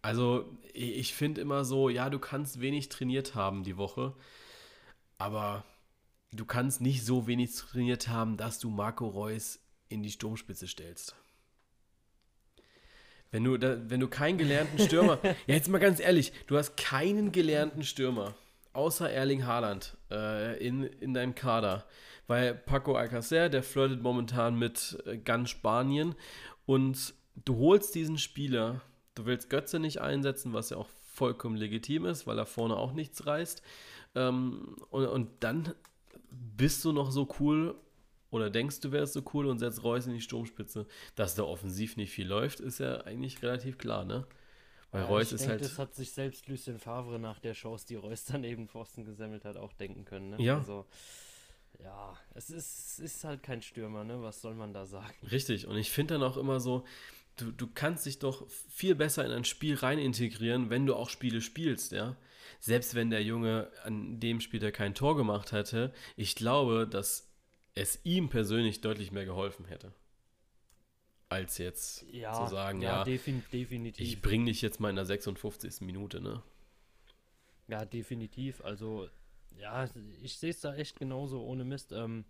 [0.07, 4.15] also ich finde immer so, ja, du kannst wenig trainiert haben die Woche,
[5.19, 5.65] aber
[6.31, 11.17] du kannst nicht so wenig trainiert haben, dass du Marco Reus in die Sturmspitze stellst.
[13.33, 16.77] Wenn du, da, wenn du keinen gelernten Stürmer, ja, jetzt mal ganz ehrlich, du hast
[16.77, 18.37] keinen gelernten Stürmer,
[18.75, 21.85] außer Erling Haaland äh, in, in deinem Kader.
[22.29, 26.15] Weil Paco Alcacer, der flirtet momentan mit äh, ganz Spanien
[26.65, 27.13] und
[27.45, 28.83] du holst diesen Spieler
[29.17, 32.93] Du willst Götze nicht einsetzen, was ja auch vollkommen legitim ist, weil er vorne auch
[32.93, 33.63] nichts reißt.
[34.15, 35.75] Ähm, und, und dann
[36.31, 37.75] bist du noch so cool
[38.31, 40.87] oder denkst du wärst so cool und setzt Reus in die Sturmspitze.
[41.15, 44.27] Dass da offensiv nicht viel läuft, ist ja eigentlich relativ klar, ne?
[44.91, 45.61] Weil ja, Reus ist denk, halt.
[45.63, 49.45] Das hat sich selbst Lucien Favre nach der Chance, die Reus dann eben Pfosten gesammelt
[49.45, 50.31] hat, auch denken können.
[50.31, 50.43] Ne?
[50.43, 50.59] Ja.
[50.59, 50.87] Also,
[51.83, 54.23] ja, es ist, es ist halt kein Stürmer, ne?
[54.23, 55.15] Was soll man da sagen?
[55.31, 55.67] Richtig.
[55.67, 56.85] Und ich finde dann auch immer so,
[57.37, 61.11] du, du kannst dich doch viel besser in ein Spiel rein integrieren, wenn du auch
[61.11, 62.17] Spiele spielst, ja.
[62.61, 67.31] Selbst wenn der Junge an dem Spiel der kein Tor gemacht hätte, ich glaube, dass
[67.75, 69.93] es ihm persönlich deutlich mehr geholfen hätte.
[71.29, 74.01] Als jetzt Ja, zu sagen, ja, ja, defin definitiv.
[74.01, 75.81] ich bringe dich jetzt mal in der 56.
[75.81, 76.43] Minute, ne?
[77.69, 78.61] Ja, definitiv.
[78.65, 79.09] Also,
[79.59, 79.89] ja,
[80.23, 81.93] ich sehe es da echt genauso, ohne Mist.
[81.93, 82.25] Ähm,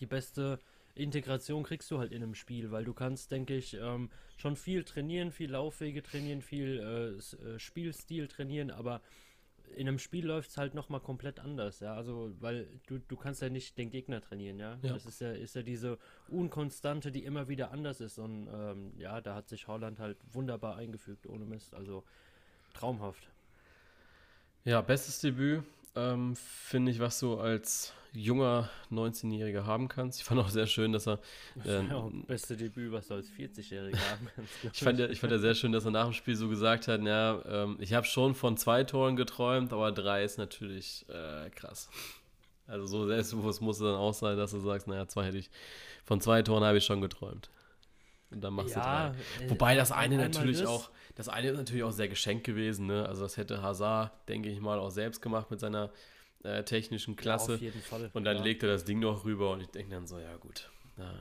[0.00, 0.60] die beste
[0.98, 4.84] Integration kriegst du halt in einem Spiel, weil du kannst, denke ich, ähm, schon viel
[4.84, 9.00] trainieren, viel Laufwege trainieren, viel äh, äh, Spielstil trainieren, aber
[9.76, 11.94] in einem Spiel läuft es halt nochmal komplett anders, ja.
[11.94, 14.78] Also, weil du, du kannst ja nicht den Gegner trainieren, ja.
[14.82, 14.92] Ja.
[14.92, 18.18] Das ist ja, ist ja diese Unkonstante, die immer wieder anders ist.
[18.18, 21.74] Und ähm, ja, da hat sich Holland halt wunderbar eingefügt, ohne Mist.
[21.74, 22.04] Also
[22.74, 23.28] traumhaft.
[24.64, 25.62] Ja, bestes Debüt,
[25.94, 30.20] ähm, finde ich, was du als junger 19-Jähriger haben kannst.
[30.20, 31.20] Ich fand auch sehr schön, dass er.
[31.64, 34.52] Äh, ja, beste Debüt, was du als 40-Jähriger haben kannst.
[34.72, 36.88] Ich fand, ja, ich fand ja sehr schön, dass er nach dem Spiel so gesagt
[36.88, 41.50] hat, ja, ähm, ich habe schon von zwei Toren geträumt, aber drei ist natürlich äh,
[41.50, 41.88] krass.
[42.66, 45.50] Also so selbstbewusst muss es dann auch sein, dass du sagst, naja, zwei hätte ich,
[46.04, 47.50] von zwei Toren habe ich schon geträumt.
[48.30, 49.12] Und dann machst du drei.
[49.40, 50.68] äh, Wobei das eine natürlich das.
[50.68, 53.06] auch, das eine ist natürlich auch sehr geschenkt gewesen, ne?
[53.06, 55.90] Also das hätte Hazard, denke ich mal, auch selbst gemacht mit seiner
[56.44, 57.54] äh, technischen Klasse.
[57.54, 58.10] Auf jeden Fall.
[58.12, 58.42] und dann ja.
[58.42, 60.70] legt er das Ding noch rüber und ich denke dann so, ja gut.
[60.96, 61.12] Na,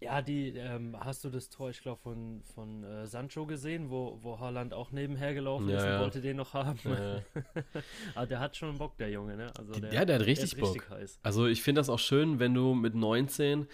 [0.00, 4.18] Ja, die, ähm, hast du das Tor, ich glaube, von, von äh, Sancho gesehen, wo,
[4.22, 6.00] wo Haaland auch nebenher gelaufen Ja, ist und ja.
[6.00, 6.78] wollte den noch haben?
[8.14, 9.52] Aber der hat schon Bock, der Junge, ne?
[9.58, 10.74] Also der, ja, der hat richtig ist Bock.
[10.74, 11.20] richtig heiß.
[11.22, 13.66] Also ich finde das auch schön, wenn du mit 19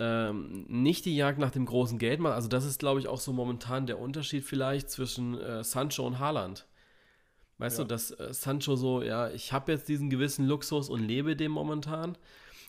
[0.00, 2.34] ähm, nicht die Jagd nach dem großen Geld machst.
[2.34, 6.18] Also das ist, glaube ich, auch so momentan der Unterschied vielleicht zwischen äh, Sancho und
[6.18, 6.66] Haaland.
[7.64, 7.84] Weißt Ja.
[7.84, 11.50] du, dass äh, Sancho so, ja, ich habe jetzt diesen gewissen Luxus und lebe dem
[11.50, 12.18] momentan.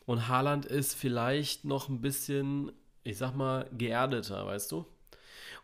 [0.06, 2.72] Und Haaland ist vielleicht noch ein bisschen,
[3.04, 4.86] ich sag mal, geerdeter, weißt du?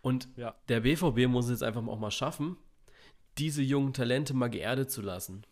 [0.02, 0.56] Und Ja.
[0.67, 2.58] der BVB muss es jetzt einfach auch mal schaffen,
[3.38, 5.46] diese jungen Talente mal geerdet zu lassen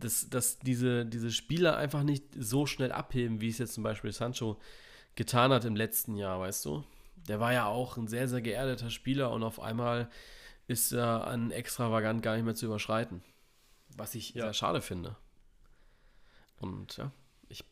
[0.00, 4.12] dass, dass diese, diese Spieler einfach nicht so schnell abheben, wie es jetzt zum Beispiel
[4.12, 4.58] Sancho
[5.14, 6.84] getan hat im letzten Jahr, weißt du?
[7.28, 10.08] Der war ja auch ein sehr, sehr geerdeter Spieler und auf einmal
[10.70, 13.22] ist er an extravagant gar nicht mehr zu überschreiten.
[13.96, 14.44] Was ich Ja.
[14.44, 15.16] sehr schade finde.
[16.60, 17.10] Und ja,
[17.48, 17.64] ich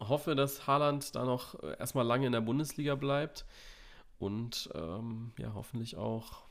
[0.00, 3.44] hoffe, dass Haaland da noch äh, erstmal lange in der Bundesliga bleibt
[4.18, 6.42] und ähm, ja, hoffentlich auch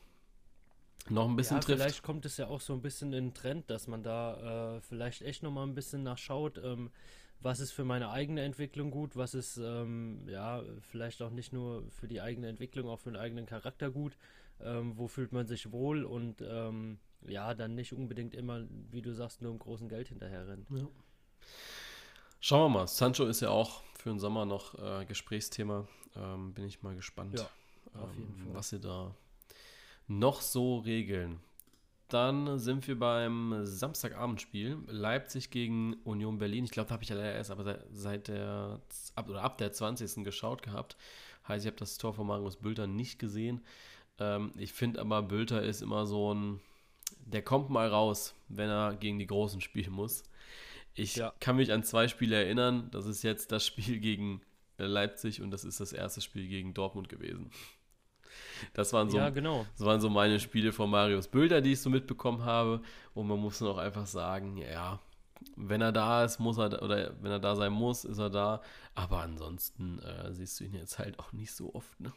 [1.08, 1.78] noch ein bisschen ja, trifft.
[1.78, 4.80] vielleicht kommt es ja auch so ein bisschen in den Trend, dass man da äh,
[4.82, 6.90] vielleicht echt nochmal ein bisschen nachschaut, ähm,
[7.40, 11.88] was ist für meine eigene Entwicklung gut, was ist ähm, ja vielleicht auch nicht nur
[11.90, 14.16] für die eigene Entwicklung, auch für den eigenen Charakter gut,
[14.62, 19.12] ähm, wo fühlt man sich wohl und ähm, ja, dann nicht unbedingt immer, wie du
[19.14, 20.66] sagst, nur im großen Geld hinterherrennen.
[20.70, 20.86] Ja.
[22.40, 22.86] Schauen wir mal.
[22.86, 25.88] Sancho ist ja auch für den Sommer noch äh, Gesprächsthema.
[26.14, 27.48] Ähm, bin ich mal gespannt, Ja,
[28.00, 28.54] auf jeden ähm, Fall.
[28.54, 29.14] was sie da
[30.06, 31.40] noch so regeln.
[32.08, 34.78] Dann sind wir beim Samstagabendspiel.
[34.86, 36.64] Leipzig gegen Union Berlin.
[36.64, 38.80] Ich glaube, da habe ich ja leider erst aber seit, seit der
[39.14, 40.24] ab, oder ab der 20.
[40.24, 40.96] geschaut gehabt.
[41.46, 43.60] Heißt, ich habe das Tor von Marius Bülter nicht gesehen.
[44.18, 46.60] Ähm, ich finde aber, Bülter ist immer so ein.
[47.26, 50.24] Der kommt mal raus, wenn er gegen die Großen spielen muss.
[50.94, 51.32] Ich Ja.
[51.40, 52.88] kann mich an zwei Spiele erinnern.
[52.90, 54.40] Das ist jetzt das Spiel gegen
[54.78, 57.50] äh, Leipzig und das ist das erste Spiel gegen Dortmund gewesen.
[58.74, 59.66] Das waren so, ja, genau.
[59.76, 62.80] das waren so meine Spiele von Marius Bülter, die ich so mitbekommen habe.
[63.14, 65.00] Und man muss dann auch einfach sagen, ja,
[65.56, 68.60] wenn er da ist, muss er, oder wenn er da sein muss, ist er da.
[68.94, 72.12] Aber ansonsten äh, siehst du ihn jetzt halt auch nicht so oft, ne?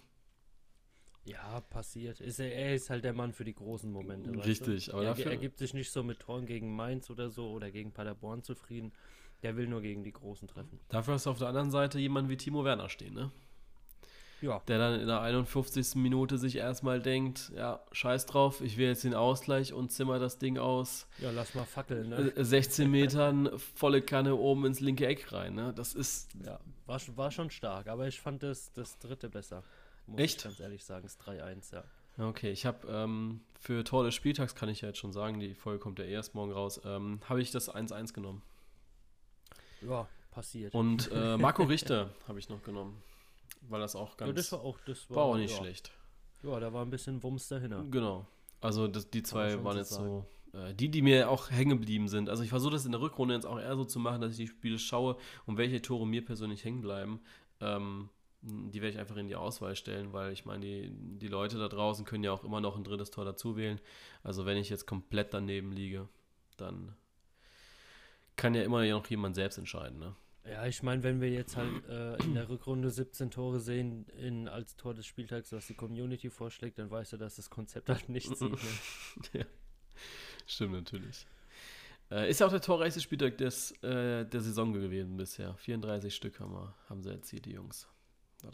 [1.25, 2.19] Ja, passiert.
[2.19, 4.35] Ist er, er ist halt der Mann für die großen Momente.
[4.35, 4.93] weißt Richtig, du?
[4.93, 7.69] aber er, dafür- er gibt sich nicht so mit Toren gegen Mainz oder so oder
[7.71, 8.91] gegen Paderborn zufrieden.
[9.43, 10.79] Der will nur gegen die Großen treffen.
[10.89, 13.31] Dafür hast du auf der anderen Seite jemanden wie Timo Werner stehen, ne?
[14.41, 16.01] Ja, Der dann in der 51.
[16.01, 20.39] Minute sich erstmal denkt, ja, scheiß drauf, ich will jetzt den Ausgleich und zimmer das
[20.39, 22.31] Ding aus ja, lass mal fackeln, ne?
[22.35, 25.73] äh, 16 Metern volle Kanne oben ins linke Eck rein, ne?
[25.75, 29.63] Das ist Ja, war, war schon stark, aber ich fand das, das dritte besser.
[30.11, 30.37] Muss Echt?
[30.37, 31.83] ich ganz ehrlich sagen, das 3-1, ja.
[32.17, 35.53] Okay, ich habe ähm, für Tor des Spieltags, kann ich ja jetzt schon sagen, die
[35.55, 38.41] Folge kommt ja erst morgen raus, ähm, habe ich das 1-1 genommen.
[39.81, 40.73] Ja, passiert.
[40.73, 43.01] Und äh, Marco Richter habe ich noch genommen,
[43.61, 45.57] weil das auch ja, ganz, das war auch, das war, war auch nicht ja.
[45.57, 45.91] schlecht.
[46.43, 47.85] Ja, da war ein bisschen Wumms dahinter.
[47.89, 48.27] Genau.
[48.59, 52.29] Also das, die zwei waren jetzt so, äh, die, die mir auch hängen geblieben sind.
[52.29, 54.37] Also ich versuche das in der Rückrunde jetzt auch eher so zu machen, dass ich
[54.37, 57.21] die Spiele schaue und welche Tore mir persönlich hängen bleiben.
[57.59, 58.09] Ähm,
[58.41, 61.67] die werde ich einfach in die Auswahl stellen, weil ich meine, die, die Leute da
[61.67, 63.79] draußen können ja auch immer noch ein drittes Tor dazu wählen.
[64.23, 66.07] Also wenn ich jetzt komplett daneben liege,
[66.57, 66.95] dann
[68.35, 69.99] kann ja immer noch jemand selbst entscheiden.
[69.99, 70.15] Ne?
[70.49, 74.47] Ja, ich meine, wenn wir jetzt halt äh, in der Rückrunde 17 Tore sehen in,
[74.47, 78.09] als Tor des Spieltags, was die Community vorschlägt, dann weißt du, dass das Konzept halt
[78.09, 78.51] nicht zieht.
[79.33, 79.45] Ne?
[80.47, 81.27] Stimmt natürlich.
[82.09, 85.55] Äh, ist ja auch der torreichste Spieltag des, äh, der Saison gewesen bisher.
[85.57, 87.87] 34 Stück haben, wir, haben sie erzielt, die Jungs.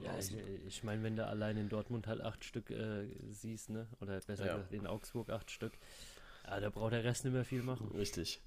[0.03, 0.35] Ja, ich,
[0.67, 3.87] ich meine, wenn du allein in Dortmund halt acht Stück äh, siehst, ne?
[4.01, 4.53] Oder besser ja.
[4.53, 5.73] gesagt in Augsburg acht Stück,
[6.45, 7.91] ja, da braucht der Rest nicht mehr viel machen.
[7.95, 8.41] Richtig.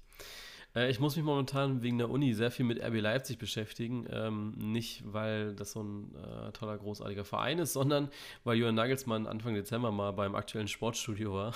[0.75, 4.07] Äh, ich muss mich momentan wegen der Uni sehr viel mit RB Leipzig beschäftigen.
[4.09, 8.09] Ähm, nicht, weil das so ein äh, toller, großartiger Verein ist, sondern
[8.43, 11.53] weil Johann Nagelsmann Anfang Dezember mal beim aktuellen Sportstudio war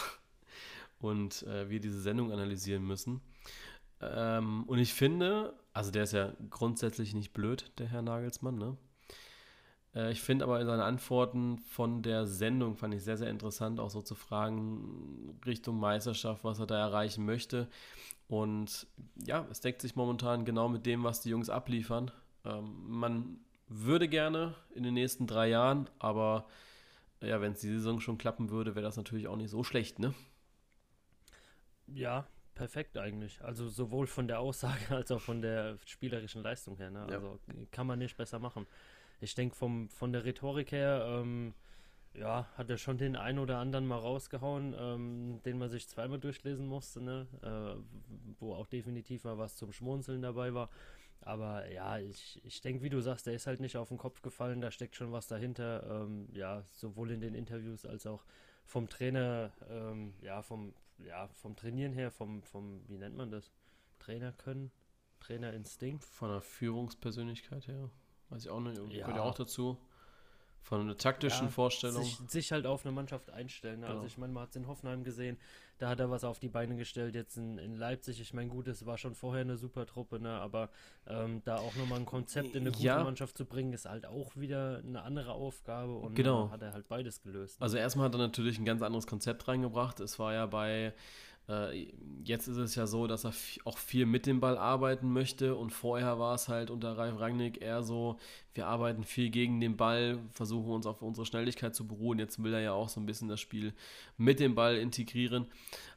[1.00, 3.22] und äh, wir diese Sendung analysieren müssen.
[4.02, 8.78] Ähm, und ich finde, also der ist ja grundsätzlich nicht blöd, der Herr Nagelsmann, ne?
[9.96, 13.90] Äh, ich finde aber seine Antworten von der Sendung fand ich sehr, sehr interessant, auch
[13.90, 17.68] so zu fragen Richtung Meisterschaft, was er da erreichen möchte.
[18.28, 18.88] Und
[19.26, 22.12] ja, es deckt sich momentan genau mit dem, was die Jungs abliefern.
[22.44, 26.48] Ähm, man würde gerne in den nächsten drei Jahren, aber
[27.22, 30.00] ja, wenn es die Saison schon klappen würde, wäre das natürlich auch nicht so schlecht,
[30.00, 30.14] ne?
[31.88, 33.44] Ja, perfekt eigentlich.
[33.44, 36.92] Also sowohl von der Aussage als auch von der spielerischen Leistung her.
[36.92, 37.04] Ne?
[37.04, 37.54] Also ja.
[37.72, 38.66] kann man nicht besser machen.
[39.22, 41.54] Ich denke, von der Rhetorik her, ähm,
[42.14, 46.20] ja, hat er schon den einen oder anderen mal rausgehauen, ähm, den man sich zweimal
[46.20, 47.28] durchlesen musste, ne?
[47.42, 47.82] Äh,
[48.40, 50.70] wo auch definitiv mal was zum Schmunzeln dabei war.
[51.22, 54.22] Aber ja, ich, ich denke, wie du sagst, der ist halt nicht auf den Kopf
[54.22, 56.04] gefallen, da steckt schon was dahinter.
[56.04, 58.24] Ähm, ja, sowohl in den Interviews als auch
[58.66, 63.52] vom Trainer, ähm, ja, vom, ja, vom Trainieren her, vom, vom, wie nennt man das?
[64.00, 64.72] Trainer können,
[65.20, 66.04] Trainerinstinkt.
[66.04, 67.90] Von der Führungspersönlichkeit her.
[68.30, 69.02] Weiß ich auch nicht, ja.
[69.02, 69.78] gehört ja auch dazu.
[70.62, 72.02] Von einer taktischen ja, Vorstellung.
[72.02, 73.82] Sich, sich, halt auf eine Mannschaft einstellen.
[73.82, 73.86] Ne?
[73.86, 74.04] Also genau.
[74.04, 75.38] Also ich meine, man hat es in Hoffenheim gesehen,
[75.78, 77.14] da hat er was auf die Beine gestellt.
[77.14, 80.32] Jetzt in, in Leipzig, ich meine, gut, es war schon vorher eine super Truppe, ne?
[80.32, 80.70] aber
[81.06, 83.04] ähm, da auch nochmal ein Konzept in eine gute ja.
[83.04, 86.50] Mannschaft zu bringen, ist halt auch wieder eine andere Aufgabe und genau.
[86.50, 87.62] hat er halt beides gelöst.
[87.62, 90.00] Also erstmal hat er natürlich ein ganz anderes Konzept reingebracht.
[90.00, 90.96] Es war ja bei
[91.48, 91.88] äh,
[92.24, 93.34] jetzt ist es ja so, dass er
[93.66, 97.62] auch viel mit dem Ball arbeiten möchte und vorher war es halt unter Ralf Rangnick
[97.62, 98.18] eher so,
[98.54, 102.20] wir arbeiten viel gegen den Ball, versuchen uns auf unsere Schnelligkeit zu beruhen.
[102.20, 103.74] Jetzt will er ja auch so ein bisschen das Spiel
[104.18, 105.48] mit dem Ball integrieren.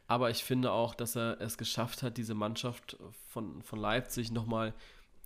[0.07, 2.97] Aber ich finde auch, dass er es geschafft hat, diese Mannschaft
[3.29, 4.75] von, von Leipzig nochmal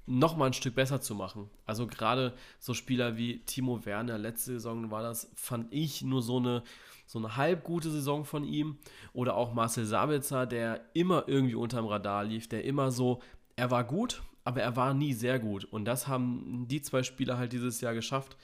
[0.04, 1.48] noch mal ein Stück besser zu machen.
[1.64, 6.38] Also gerade so Spieler wie Timo Werner, letzte Saison war das, fand ich, nur so
[6.38, 6.64] eine
[7.12, 8.78] so eine halb gute Saison von ihm.
[9.12, 13.20] Oder auch Marcel Sabitzer, der immer irgendwie unterm Radar lief, der immer so,
[13.54, 15.66] er war gut, aber er war nie sehr gut.
[15.66, 18.38] Und das haben die zwei Spieler halt dieses Jahr geschafft,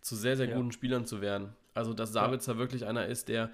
[0.00, 0.56] zu sehr, sehr ja.
[0.56, 1.54] guten Spielern zu werden.
[1.74, 2.58] Also, dass Sabitzer ja.
[2.58, 3.50] wirklich einer ist, der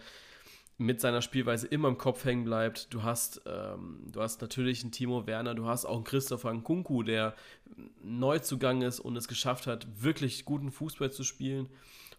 [0.79, 2.95] mit seiner Spielweise immer im Kopf hängen bleibt.
[2.95, 7.03] Du hast, ähm, du hast natürlich einen Timo Werner, du hast auch einen Christopher Nkunku,
[7.03, 7.35] der
[8.05, 11.69] Neuzugang ist und es geschafft hat, wirklich guten Fußball zu spielen.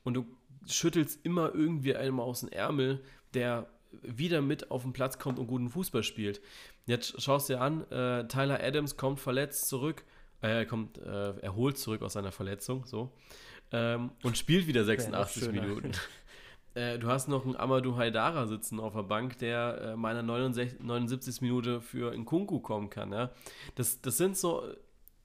[0.03, 0.25] Und du
[0.67, 3.01] schüttelst immer irgendwie einem aus dem Ärmel,
[3.33, 3.67] der
[4.01, 6.41] wieder mit auf den Platz kommt und guten Fußball spielt.
[6.85, 10.03] Jetzt schaust du dir an, äh, Tyler Adams kommt verletzt zurück,
[10.41, 13.11] äh, er kommt äh, erholt zurück aus seiner Verletzung, so,
[13.71, 15.91] ähm, und spielt wieder 86 Minuten.
[16.73, 20.79] Äh, du hast noch einen Amadou Haidara sitzen auf der Bank, der äh, meiner 69,
[20.79, 21.41] 79.
[21.41, 23.11] Minute für Nkunku kommen kann.
[23.11, 23.31] Ja?
[23.75, 24.63] Das, das sind so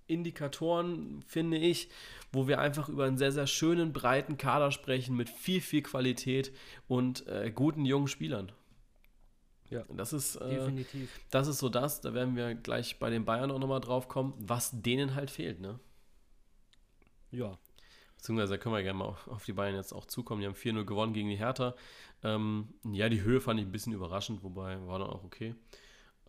[0.06, 1.88] Indikatoren, finde ich,
[2.32, 6.52] wo wir einfach über einen sehr, sehr schönen, breiten Kader sprechen mit viel, viel Qualität
[6.88, 8.52] und äh, guten jungen Spielern.
[9.70, 11.10] Ja, das ist, äh, definitiv.
[11.30, 14.34] Das ist so das, da werden wir gleich bei den Bayern auch nochmal drauf kommen,
[14.38, 15.80] was denen halt fehlt, ne?
[17.30, 17.58] Ja.
[18.16, 20.40] Beziehungsweise da können wir gerne mal auf, die Bayern jetzt auch zukommen.
[20.40, 21.74] Die haben 4-0 gewonnen gegen die Hertha.
[22.22, 25.54] Ähm, ja, die Höhe fand ich ein bisschen überraschend, wobei war dann auch okay.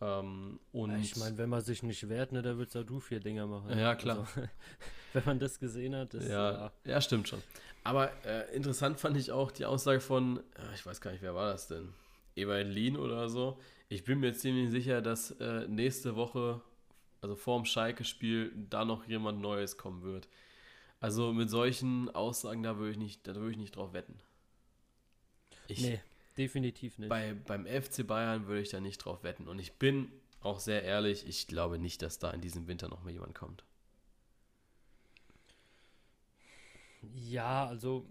[0.00, 3.20] Ähm, und ich meine, wenn man sich nicht wehrt, ne, da würdest auch du vier
[3.20, 3.76] Dinger machen.
[3.76, 4.18] Ja, klar.
[4.18, 4.48] Also,
[5.12, 6.72] wenn man das gesehen hat, ist ja, ja.
[6.84, 7.42] ja stimmt schon.
[7.82, 11.34] Aber äh, interessant fand ich auch die Aussage von, äh, ich weiß gar nicht, wer
[11.34, 11.92] war das denn?
[12.36, 13.58] Ewald Lien oder so.
[13.88, 16.60] Ich bin mir ziemlich sicher, dass äh, nächste Woche,
[17.20, 20.28] also vorm Schalke-Spiel, da noch jemand Neues kommen wird.
[21.00, 24.20] Also mit solchen Aussagen, da würde ich nicht, da würde ich nicht drauf wetten.
[25.68, 26.00] Ich, nee.
[26.38, 27.08] Definitiv nicht.
[27.08, 29.48] Bei, beim FC Bayern würde ich da nicht drauf wetten.
[29.48, 33.02] Und ich bin auch sehr ehrlich, ich glaube nicht, dass da in diesem Winter noch
[33.02, 33.64] mal jemand kommt.
[37.14, 38.06] Ja, also,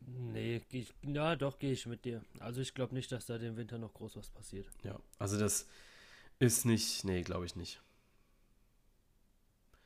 [0.00, 2.24] nee, ich, ja, doch, gehe ich mit dir.
[2.40, 4.66] Also, ich glaube nicht, dass da den Winter noch groß was passiert.
[4.82, 5.68] Ja, also das
[6.40, 7.80] ist nicht, nee, glaube ich nicht.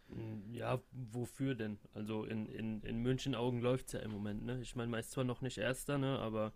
[0.09, 1.79] Hm, ja, wofür denn?
[1.95, 4.61] Also in, in, in München Augen läuft es ja im Moment, ne?
[4.63, 6.19] Ich meine, man ist zwar noch nicht Erster, ne?
[6.19, 6.53] Aber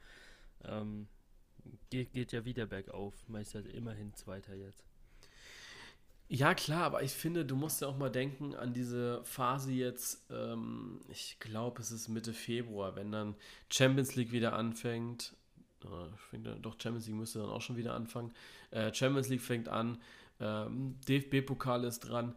[0.65, 1.09] ähm,
[1.91, 3.15] geht, geht ja wieder bergauf.
[3.29, 4.85] Meist ja immerhin Zweiter jetzt.
[6.29, 10.27] Ja, klar, aber ich finde, du musst ja auch mal denken an diese Phase jetzt,
[10.31, 13.37] ähm, ich glaube, es ist Mitte Februar, wenn dann
[13.71, 15.37] Champions League wieder anfängt.
[15.85, 18.33] Äh, doch, Champions League müsste dann auch schon wieder anfangen.
[18.73, 19.99] Äh, Champions League fängt an,
[20.39, 22.35] Ähm, DFB-Pokal ist dran.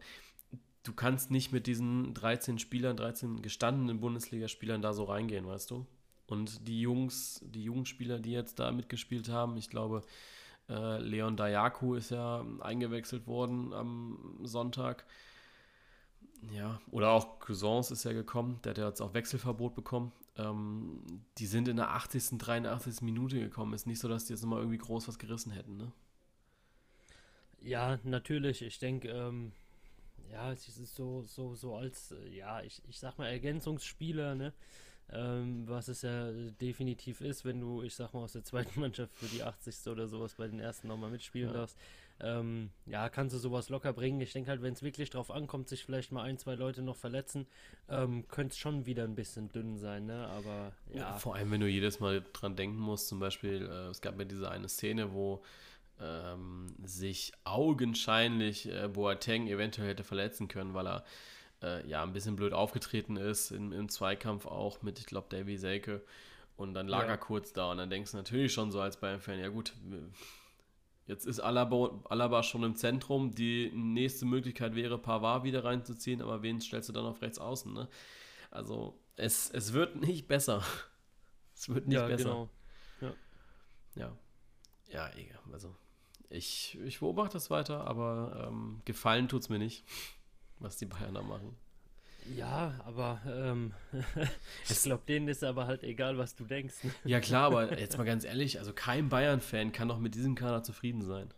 [0.84, 5.86] Du kannst nicht mit diesen 13 Spielern, 13 gestandenen Bundesligaspielern da so reingehen, weißt du?
[6.30, 10.02] Und die Jungs, die Jugendspieler, die jetzt da mitgespielt haben, ich glaube,
[10.68, 15.04] äh, Leon Dayaku ist ja eingewechselt worden am Sonntag.
[16.54, 20.12] Ja, oder auch Cousins ist ja gekommen, der hat ja jetzt auch Wechselverbot bekommen.
[20.36, 21.02] Ähm,
[21.38, 23.02] die sind in der 80., 83.
[23.02, 23.74] Minute gekommen.
[23.74, 25.90] Ist nicht so, dass die jetzt nochmal irgendwie groß was gerissen hätten, ne?
[27.60, 28.62] Ja, natürlich.
[28.62, 29.50] Ich denke, ähm,
[30.30, 34.52] ja, es ist so, so, so als, äh, ja, ich, ich sag mal, Ergänzungsspieler, ne?
[35.12, 39.14] Ähm, was es ja definitiv ist, wenn du, ich sag mal, aus der zweiten Mannschaft
[39.14, 39.90] für die 80.
[39.90, 41.54] oder sowas bei den ersten nochmal mitspielen ja.
[41.54, 41.76] darfst.
[42.22, 44.20] Ähm, ja, kannst du sowas locker bringen.
[44.20, 46.96] Ich denke halt, wenn es wirklich drauf ankommt, sich vielleicht mal ein, zwei Leute noch
[46.96, 47.46] verletzen,
[47.88, 50.28] ähm, könnte es schon wieder ein bisschen dünn sein, ne?
[50.28, 51.00] Aber ja.
[51.00, 51.18] ja.
[51.18, 54.24] Vor allem, wenn du jedes Mal dran denken musst, zum Beispiel, äh, es gab ja
[54.24, 55.42] diese eine Szene, wo
[55.98, 61.04] ähm, sich augenscheinlich äh, Boateng eventuell hätte verletzen können, weil er
[61.62, 65.56] äh, ja ein bisschen blöd aufgetreten ist, in, im Zweikampf auch mit, ich glaube, Davy
[65.56, 66.02] Selke.
[66.56, 67.10] Und dann lag ja.
[67.10, 69.72] er kurz da und dann denkst du natürlich schon so als Bayern-Fan, ja gut,
[71.06, 73.34] jetzt ist Alaba, Alaba schon im Zentrum.
[73.34, 77.72] Die nächste Möglichkeit wäre, Pavard wieder reinzuziehen, aber wen stellst du dann auf rechts außen?
[77.72, 77.88] Ne?
[78.50, 80.62] Also es, es wird nicht besser.
[81.52, 82.24] Es wird nicht ja, besser.
[82.24, 82.48] Genau.
[83.02, 83.12] Ja.
[83.94, 84.16] Ja.
[84.88, 85.10] Ja,
[85.52, 85.76] also
[86.30, 89.84] ich, ich beobachte das weiter, aber ähm, gefallen tut es mir nicht,
[90.60, 91.56] was die Bayern da machen.
[92.36, 93.72] Ja, aber ähm,
[94.68, 96.84] ich glaube, denen ist aber halt egal, was du denkst.
[96.84, 96.90] Ne?
[97.04, 100.62] Ja, klar, aber jetzt mal ganz ehrlich, also kein Bayern-Fan kann doch mit diesem Kader
[100.62, 101.32] zufrieden sein.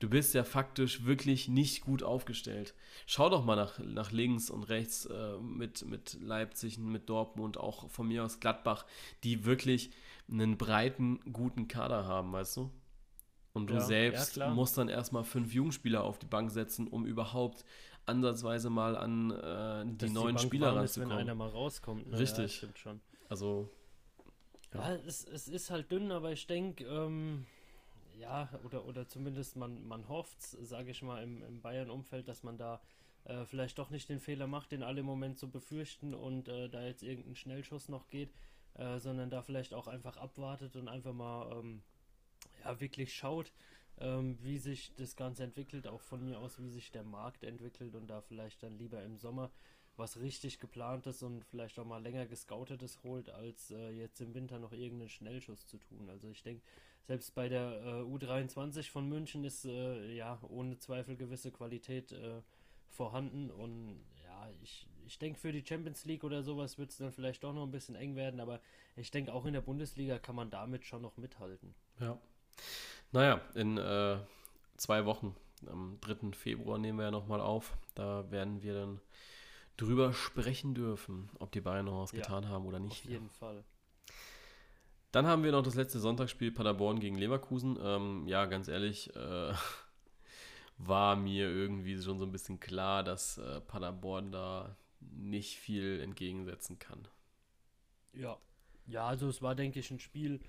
[0.00, 2.74] Du bist ja faktisch wirklich nicht gut aufgestellt.
[3.06, 7.88] Schau doch mal nach, nach links und rechts äh, mit, mit Leipzig, mit Dortmund, auch
[7.88, 8.84] von mir aus Gladbach,
[9.22, 9.92] die wirklich
[10.30, 12.70] einen breiten, guten Kader haben, weißt du?
[13.54, 17.06] Und du ja, selbst ja, musst dann erstmal fünf Jugendspieler auf die Bank setzen, um
[17.06, 17.64] überhaupt
[18.06, 20.84] ansatzweise mal an äh, die neuen die Spieler ranzukommen.
[20.84, 22.10] Ist, wenn einer mal rauskommt.
[22.10, 22.18] Ne?
[22.18, 22.52] Richtig.
[22.52, 23.00] Ja, stimmt schon.
[23.28, 23.70] Also.
[24.72, 27.46] Ja, ja es, es ist halt dünn, aber ich denke, ähm,
[28.18, 32.58] ja, oder, oder zumindest man, man hofft, sage ich mal, im, im Bayern-Umfeld, dass man
[32.58, 32.80] da
[33.24, 36.68] äh, vielleicht doch nicht den Fehler macht, den alle im Moment so befürchten und äh,
[36.68, 38.32] da jetzt irgendein Schnellschuss noch geht,
[38.74, 41.82] äh, sondern da vielleicht auch einfach abwartet und einfach mal ähm,
[42.62, 43.52] ja, wirklich schaut,
[43.98, 47.94] ähm, wie sich das Ganze entwickelt, auch von mir aus, wie sich der Markt entwickelt
[47.94, 49.50] und da vielleicht dann lieber im Sommer
[49.96, 54.58] was richtig geplantes und vielleicht auch mal länger gescoutetes holt, als äh, jetzt im Winter
[54.58, 56.08] noch irgendeinen Schnellschuss zu tun.
[56.10, 56.62] Also ich denke,
[57.06, 62.42] selbst bei der äh, U23 von München ist äh, ja ohne Zweifel gewisse Qualität äh,
[62.88, 67.12] vorhanden und ja, ich, ich denke für die Champions League oder sowas wird es dann
[67.12, 68.60] vielleicht doch noch ein bisschen eng werden, aber
[68.96, 71.74] ich denke auch in der Bundesliga kann man damit schon noch mithalten.
[72.00, 72.18] Ja.
[73.14, 74.18] Naja, in äh,
[74.76, 75.36] zwei Wochen,
[75.68, 76.32] am 3.
[76.32, 77.76] Februar nehmen wir ja nochmal auf.
[77.94, 79.00] Da werden wir dann
[79.76, 83.04] drüber sprechen dürfen, ob die Bayern noch was ja, getan haben oder nicht.
[83.04, 83.62] Auf jeden Fall.
[85.12, 87.78] Dann haben wir noch das letzte Sonntagsspiel Paderborn gegen Leverkusen.
[87.80, 89.52] Ähm, ja, ganz ehrlich, äh,
[90.78, 96.80] war mir irgendwie schon so ein bisschen klar, dass äh, Paderborn da nicht viel entgegensetzen
[96.80, 97.06] kann.
[98.12, 98.38] Ja.
[98.88, 100.40] Ja, also es war, denke ich, ein Spiel,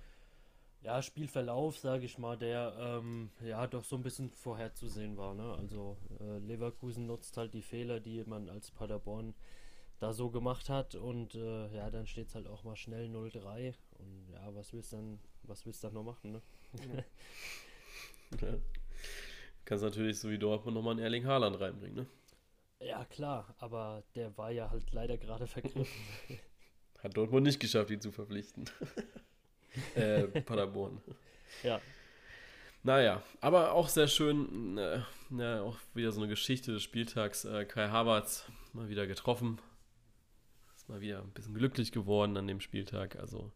[0.86, 5.34] ja, Spielverlauf, sage ich mal, der ähm, ja doch so ein bisschen vorherzusehen war.
[5.34, 5.56] Ne?
[5.58, 9.34] Also äh, Leverkusen nutzt halt die Fehler, die man als Paderborn
[10.00, 13.74] da so gemacht hat und äh, ja, dann steht es halt auch mal schnell 0-3
[13.98, 16.42] und ja, was willst du dann, was willst du dann noch machen, ne?
[18.42, 18.54] ja.
[19.64, 22.08] Kannst natürlich so wie Dortmund nochmal einen Erling Haaland reinbringen, ne?
[22.80, 26.06] Ja, klar, aber der war ja halt leider gerade vergriffen.
[27.00, 28.70] Hat Dortmund nicht geschafft, ihn zu verpflichten.
[29.96, 31.02] äh, Paderborn.
[31.64, 31.80] Ja.
[32.84, 37.44] Naja, aber auch sehr schön, äh, ja, auch wieder so eine Geschichte des Spieltags.
[37.44, 39.60] Äh, Kai Havertz mal wieder getroffen.
[40.76, 43.16] Ist mal wieder ein bisschen glücklich geworden an dem Spieltag.
[43.16, 43.52] Also,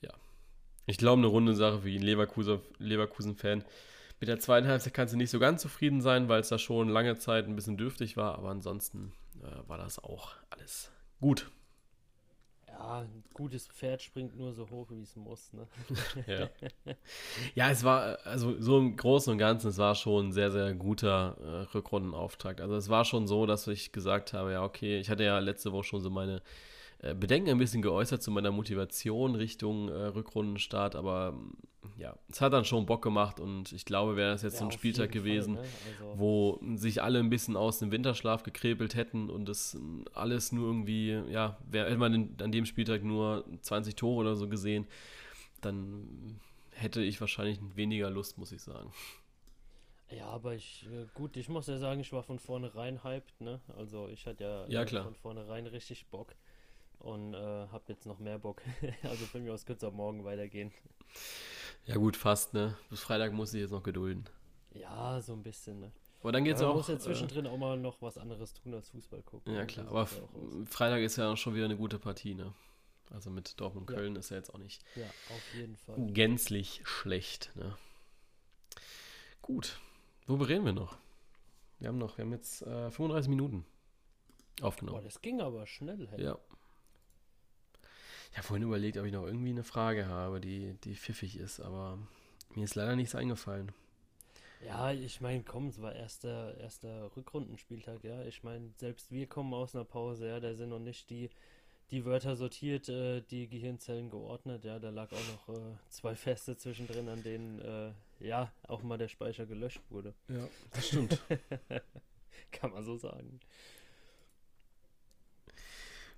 [0.00, 0.10] ja.
[0.86, 2.78] Ich glaube, eine runde Sache für jeden Leverkusen-Fan.
[2.78, 3.36] Leverkusen
[4.18, 6.88] Mit der zweiten Halbzeit kannst du nicht so ganz zufrieden sein, weil es da schon
[6.88, 8.36] lange Zeit ein bisschen dürftig war.
[8.38, 11.48] Aber ansonsten äh, war das auch alles gut
[12.80, 15.52] ja, ein gutes Pferd springt nur so hoch, wie es muss.
[15.52, 15.66] Ne?
[16.26, 16.48] ja.
[17.54, 20.74] ja, es war, also so im Großen und Ganzen, es war schon ein sehr, sehr
[20.74, 22.60] guter äh, Rückrundenauftakt.
[22.60, 25.72] Also es war schon so, dass ich gesagt habe, ja, okay, ich hatte ja letzte
[25.72, 26.42] Woche schon so meine
[27.00, 31.38] äh, Bedenken ein bisschen geäußert zu meiner Motivation Richtung äh, Rückrundenstart, aber
[31.96, 34.64] ja, es hat dann schon Bock gemacht und ich glaube, wäre das jetzt ja, so
[34.66, 35.70] ein Spieltag gewesen, Fall, ne?
[36.00, 39.78] also wo sich alle ein bisschen aus dem Winterschlaf gekrebelt hätten und das
[40.12, 44.48] alles nur irgendwie, ja, wär, hätte man an dem Spieltag nur 20 Tore oder so
[44.48, 44.86] gesehen,
[45.60, 46.40] dann
[46.72, 48.92] hätte ich wahrscheinlich weniger Lust, muss ich sagen.
[50.10, 53.60] Ja, aber ich, äh, gut, ich muss ja sagen, ich war von vornherein hyped, ne?
[53.76, 55.04] Also ich hatte ja, Ja, klar.
[55.04, 56.34] von vornherein richtig Bock
[57.00, 58.62] und äh, hab jetzt noch mehr Bock.
[59.02, 60.72] also von mir aus könnte es auch morgen weitergehen.
[61.86, 62.76] Ja gut, fast, ne?
[62.88, 64.24] Bis Freitag muss ich jetzt noch gedulden.
[64.72, 65.92] Ja, so ein bisschen, ne?
[66.22, 66.74] Aber dann geht's Aber auch.
[66.74, 69.52] man muss ja äh, zwischendrin auch mal noch was anderes tun als Fußball gucken.
[69.54, 69.66] Ja ne?
[69.66, 70.64] klar, aber ja.
[70.66, 72.52] Freitag ist ja auch schon wieder eine gute Partie, ne?
[73.10, 73.96] Also mit Dortmund Ja.
[73.96, 75.96] Köln ist ja jetzt auch nicht Ja, auf jeden Fall.
[76.12, 77.76] gänzlich schlecht, ne?
[79.42, 79.80] Gut.
[80.26, 80.96] Worüber reden wir noch?
[81.78, 83.64] Wir haben noch, wir haben jetzt äh, 35 Minuten
[84.60, 85.02] Boah, aufgenommen.
[85.02, 86.22] das ging aber schnell, hey.
[86.22, 86.38] Ja.
[88.30, 91.60] Ich habe vorhin überlegt, ob ich noch irgendwie eine Frage habe, die, die pfiffig ist,
[91.60, 91.98] aber
[92.54, 93.72] mir ist leider nichts eingefallen.
[94.64, 98.24] Ja, ich meine, komm, es war erster, erster Rückrundenspieltag, ja.
[98.24, 101.30] Ich meine, selbst wir kommen aus einer Pause, ja, da sind noch nicht die,
[101.90, 104.78] die Wörter sortiert, äh, die Gehirnzellen geordnet, ja.
[104.78, 109.08] Da lag auch noch äh, zwei Feste zwischendrin, an denen, äh, ja, auch mal der
[109.08, 110.14] Speicher gelöscht wurde.
[110.28, 111.18] Ja, das stimmt.
[112.52, 113.40] Kann man so sagen.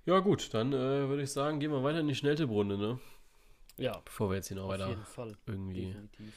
[0.05, 2.99] Ja, gut, dann äh, würde ich sagen, gehen wir weiter in die Schnelltipprunde, ne?
[3.77, 5.35] Ja, Bevor wir jetzt hier noch auf weiter jeden Fall.
[5.47, 6.33] irgendwie Definitiv.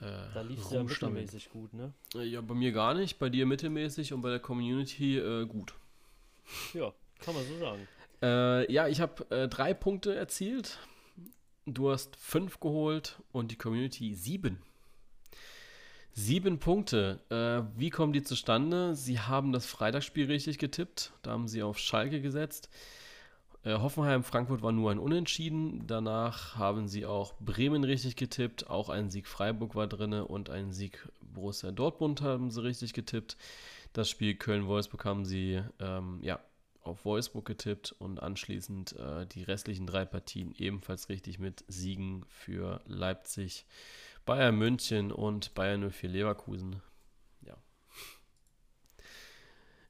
[0.00, 0.04] äh,
[0.34, 1.92] Da lief es ja mittelmäßig gut, ne?
[2.14, 5.74] Äh, Ja, bei mir gar nicht, bei dir mittelmäßig und bei der Community äh, gut.
[6.74, 7.86] Ja, kann man so sagen.
[8.22, 10.78] Äh, ja, ich habe äh, drei Punkte erzielt.
[11.66, 14.58] Du hast fünf geholt und die Community sieben.
[16.14, 17.20] Sieben Punkte.
[17.30, 18.94] Äh, wie kommen die zustande?
[18.94, 21.12] Sie haben das Freitagsspiel richtig getippt.
[21.22, 22.68] Da haben sie auf Schalke gesetzt.
[23.64, 25.86] Äh, Hoffenheim, Frankfurt war nur ein Unentschieden.
[25.86, 28.68] Danach haben sie auch Bremen richtig getippt.
[28.68, 33.38] Auch ein Sieg Freiburg war drin und ein Sieg Borussia Dortmund haben sie richtig getippt.
[33.94, 36.40] Das Spiel Köln-Wolfsburg haben sie ähm, ja,
[36.82, 42.80] auf Wolfsburg getippt und anschließend äh, die restlichen drei Partien ebenfalls richtig mit Siegen für
[42.86, 43.64] Leipzig,
[44.24, 46.80] Bayern München und Bayern 04 Leverkusen.
[47.42, 47.56] Ja.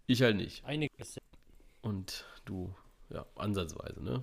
[0.07, 0.65] Ich halt nicht.
[0.65, 1.19] Einiges.
[1.83, 2.75] Und du,
[3.11, 4.23] ja, ansatzweise, ne?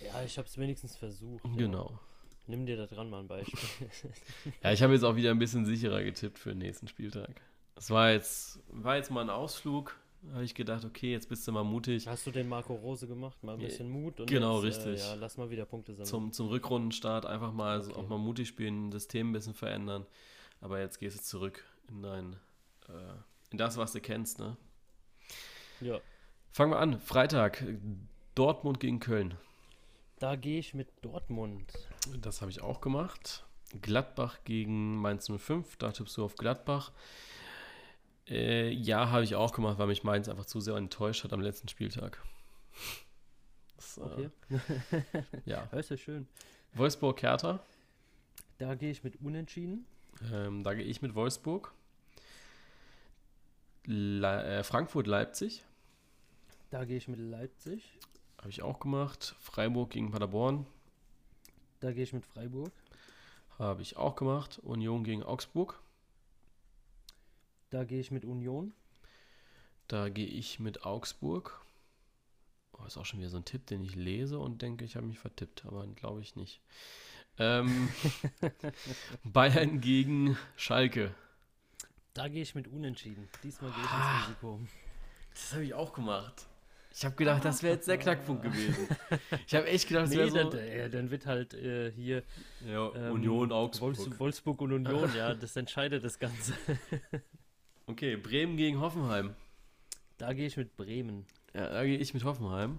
[0.00, 1.44] Ja, ich habe es wenigstens versucht.
[1.44, 1.56] ja.
[1.56, 1.98] Genau.
[2.46, 3.58] Nimm dir da dran mal ein Beispiel.
[4.62, 7.40] Ja, ich habe jetzt auch wieder ein bisschen sicherer getippt für den nächsten Spieltag.
[7.76, 9.96] Es war jetzt, war jetzt mal ein Ausflug.
[10.32, 12.06] Habe ich gedacht, okay, jetzt bist du mal mutig.
[12.08, 13.42] Hast du den Marco Rose gemacht?
[13.44, 15.00] Mal ein bisschen Mut und genau, jetzt, richtig.
[15.02, 16.06] Äh, ja, lass mal wieder Punkte sammeln.
[16.08, 18.00] zum, zum Rückrundenstart einfach mal so Okay.
[18.00, 20.06] auch mal mutig spielen, das System ein bisschen verändern.
[20.60, 22.32] Aber jetzt gehst du zurück in dein,
[22.88, 22.92] äh,
[23.50, 24.56] in das, was du kennst, ne?
[25.80, 26.00] Ja,
[26.52, 27.00] Fangen wir an.
[27.00, 27.64] Freitag.
[28.34, 29.34] Dortmund gegen Köln.
[30.20, 31.72] da gehe ich mit Dortmund.
[32.20, 33.44] Das habe ich auch gemacht.
[33.82, 35.76] Gladbach gegen Mainz 05.
[35.76, 36.92] Da tippst du auf Gladbach.
[38.28, 41.40] Äh, ja, habe ich auch gemacht, weil mich Mainz einfach zu sehr enttäuscht hat am
[41.40, 42.22] letzten Spieltag.
[43.76, 44.30] Das, äh, Okay.
[45.44, 45.68] Ja.
[45.70, 46.26] Ja, ist ja schön.
[46.74, 47.60] Wolfsburg Hertha.
[48.58, 49.84] Da gehe ich mit Unentschieden.
[50.32, 51.72] Ähm, da gehe ich mit Wolfsburg.
[53.86, 55.64] Le äh, Frankfurt Leipzig.
[56.70, 57.82] Da gehe ich mit Leipzig.
[58.38, 59.36] Habe ich auch gemacht.
[59.40, 60.66] Freiburg gegen Paderborn.
[61.80, 62.72] Da gehe ich mit Freiburg.
[63.58, 64.58] Habe ich auch gemacht.
[64.62, 65.78] Union gegen Augsburg.
[67.74, 68.72] Da gehe ich mit Union.
[69.88, 71.60] Da gehe ich mit Augsburg.
[72.78, 75.04] Oh, ist auch schon wieder so ein Tipp, den ich lese und denke, ich habe
[75.08, 76.60] mich vertippt, aber glaube ich nicht.
[77.36, 77.88] Ähm,
[79.24, 81.12] Bayern gegen Schalke.
[82.12, 83.28] Da gehe ich mit Unentschieden.
[83.42, 84.18] Diesmal gehe ich Ah.
[84.18, 84.60] ins Risiko.
[85.32, 86.46] Das habe ich auch gemacht.
[86.96, 88.86] Ich habe gedacht, das wäre jetzt der Knackpunkt gewesen.
[89.48, 90.56] Ich habe echt gedacht, das Nee, wäre dann, so.
[90.58, 92.22] äh, dann wird halt äh, hier
[92.64, 93.98] Ja, ähm, Union, Augsburg.
[93.98, 96.52] Wolfs Wolfsburg und Union, ja, das entscheidet das Ganze.
[97.86, 99.34] Okay, Bremen gegen Hoffenheim.
[100.16, 101.26] Da gehe ich mit Bremen.
[101.52, 102.78] Ja, da gehe ich mit Hoffenheim.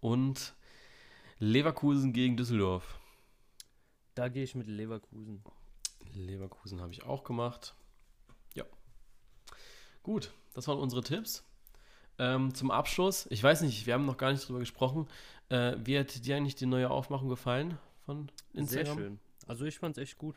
[0.00, 0.54] Und
[1.38, 3.00] Leverkusen gegen Düsseldorf.
[4.14, 5.42] Da gehe ich mit Leverkusen.
[6.14, 7.74] Leverkusen habe ich auch gemacht.
[8.54, 8.64] Ja.
[10.02, 11.44] Gut, das waren unsere Tipps.
[12.18, 15.08] Ähm, zum Abschluss, ich weiß nicht, wir haben noch gar nicht drüber gesprochen.
[15.48, 18.86] Äh, wie hat dir eigentlich die neue Aufmachung gefallen von Instagram?
[18.86, 19.18] Sehr schön.
[19.46, 20.36] Also ich fand's echt gut.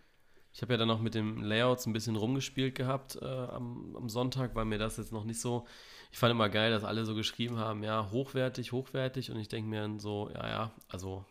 [0.54, 4.10] Ich habe ja dann noch mit dem Layouts ein bisschen rumgespielt gehabt äh, am, am
[4.10, 5.66] Sonntag, weil mir das jetzt noch nicht so.
[6.12, 9.32] Ich fand immer geil, dass alle so geschrieben haben, ja, hochwertig, hochwertig.
[9.32, 11.24] Und ich denke mir dann so, ja, ja, also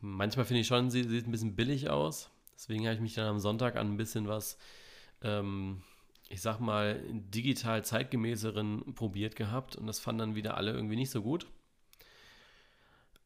[0.00, 2.30] manchmal finde ich schon, sie sieht ein bisschen billig aus.
[2.54, 4.56] Deswegen habe ich mich dann am Sonntag an ein bisschen was,
[5.22, 5.82] ähm,
[6.28, 9.74] ich sag mal, digital zeitgemäßeren probiert gehabt.
[9.74, 11.46] Und das fanden dann wieder alle irgendwie nicht so gut.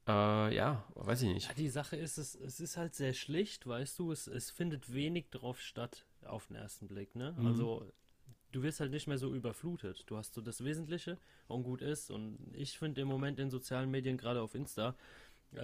[0.08, 1.58] Äh, ja, weiß ich nicht.
[1.58, 5.28] Die Sache ist, es, es ist halt sehr schlicht, weißt du, es, es findet wenig
[5.30, 7.34] drauf statt auf den ersten Blick, ne?
[7.38, 7.46] Mhm.
[7.46, 7.86] Also
[8.52, 10.04] du wirst halt nicht mehr so überflutet.
[10.06, 12.10] Du hast so das Wesentliche und gut ist.
[12.10, 14.96] Und ich finde im Moment in sozialen Medien, gerade auf Insta,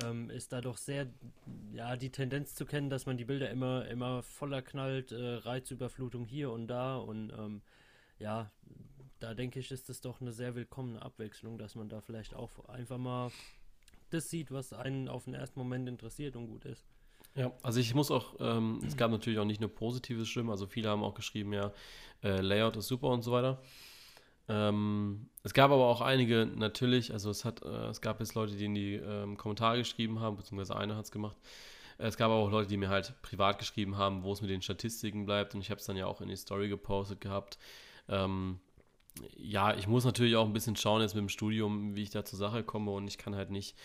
[0.02, 1.06] ähm, ist da doch sehr,
[1.72, 6.26] ja, die Tendenz zu kennen, dass man die Bilder immer, immer voller knallt, äh, Reizüberflutung
[6.26, 7.62] hier und da und ähm,
[8.18, 8.50] ja,
[9.20, 12.66] da denke ich, ist das doch eine sehr willkommene Abwechslung, dass man da vielleicht auch
[12.68, 13.30] einfach mal
[14.14, 16.84] das sieht, was einen auf den ersten Moment interessiert und gut ist.
[17.34, 20.66] Ja, also ich muss auch, ähm, es gab natürlich auch nicht nur positive Stimmen, also
[20.66, 21.72] viele haben auch geschrieben, ja,
[22.22, 23.60] äh, Layout ist super und so weiter.
[24.48, 28.54] Ähm, es gab aber auch einige natürlich, also es hat, äh, es gab jetzt Leute,
[28.54, 31.36] die in die ähm, Kommentare geschrieben haben, beziehungsweise einer hat es gemacht.
[31.98, 34.62] Es gab aber auch Leute, die mir halt privat geschrieben haben, wo es mit den
[34.62, 37.58] Statistiken bleibt und ich habe es dann ja auch in die Story gepostet gehabt.
[38.08, 38.60] Ähm,
[39.36, 42.24] ja, ich muss natürlich auch ein bisschen schauen jetzt mit dem Studium, wie ich da
[42.24, 43.76] zur Sache komme und ich kann halt nicht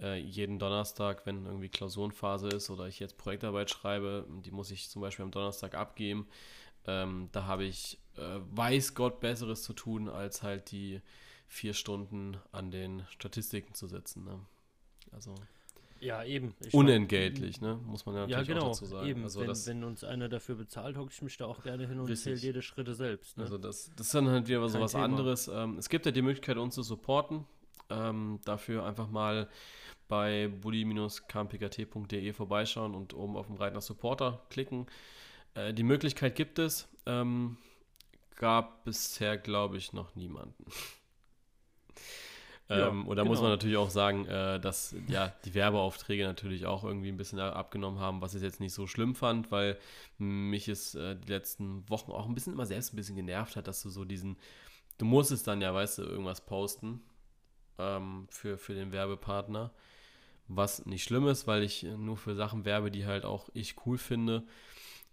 [0.00, 4.88] äh, jeden Donnerstag, wenn irgendwie Klausurenphase ist oder ich jetzt Projektarbeit schreibe, die muss ich
[4.90, 6.26] zum Beispiel am Donnerstag abgeben.
[6.86, 11.00] Ähm, da habe ich, äh, weiß Gott, Besseres zu tun, als halt die
[11.46, 14.24] vier Stunden an den Statistiken zu setzen.
[14.24, 14.40] Ne?
[15.12, 15.34] Also.
[16.04, 16.54] Ja, eben.
[16.60, 17.80] Ich unentgeltlich, ne?
[17.86, 19.08] muss man ja natürlich ja, genau, auch dazu sagen.
[19.08, 19.22] Eben.
[19.22, 21.98] Also wenn, das, wenn uns einer dafür bezahlt, hocke ich mich da auch gerne hin
[21.98, 23.38] und zähle jede Schritte selbst.
[23.38, 23.44] Ne?
[23.44, 25.04] Also das, das ist dann halt wieder so was Thema.
[25.04, 25.48] anderes.
[25.48, 27.46] Ähm, es gibt ja die Möglichkeit, uns zu supporten.
[27.88, 29.48] Ähm, dafür einfach mal
[30.08, 34.86] bei bully-kmpkt.de vorbeischauen und oben auf dem Reiter Supporter klicken.
[35.54, 36.86] Äh, die Möglichkeit gibt es.
[37.06, 37.56] Ähm,
[38.36, 40.66] gab bisher, glaube ich, noch niemanden.
[42.68, 43.32] Ja, ähm, und da genau.
[43.32, 47.38] muss man natürlich auch sagen, äh, dass ja die Werbeaufträge natürlich auch irgendwie ein bisschen
[47.38, 49.78] abgenommen haben, was ich jetzt nicht so schlimm fand, weil
[50.16, 53.68] mich es äh, die letzten Wochen auch ein bisschen immer selbst ein bisschen genervt hat,
[53.68, 54.38] dass du so diesen,
[54.96, 57.02] du musst es dann ja, weißt du, irgendwas posten
[57.78, 59.70] ähm, für, für den Werbepartner.
[60.48, 63.98] Was nicht schlimm ist, weil ich nur für Sachen werbe, die halt auch ich cool
[63.98, 64.44] finde.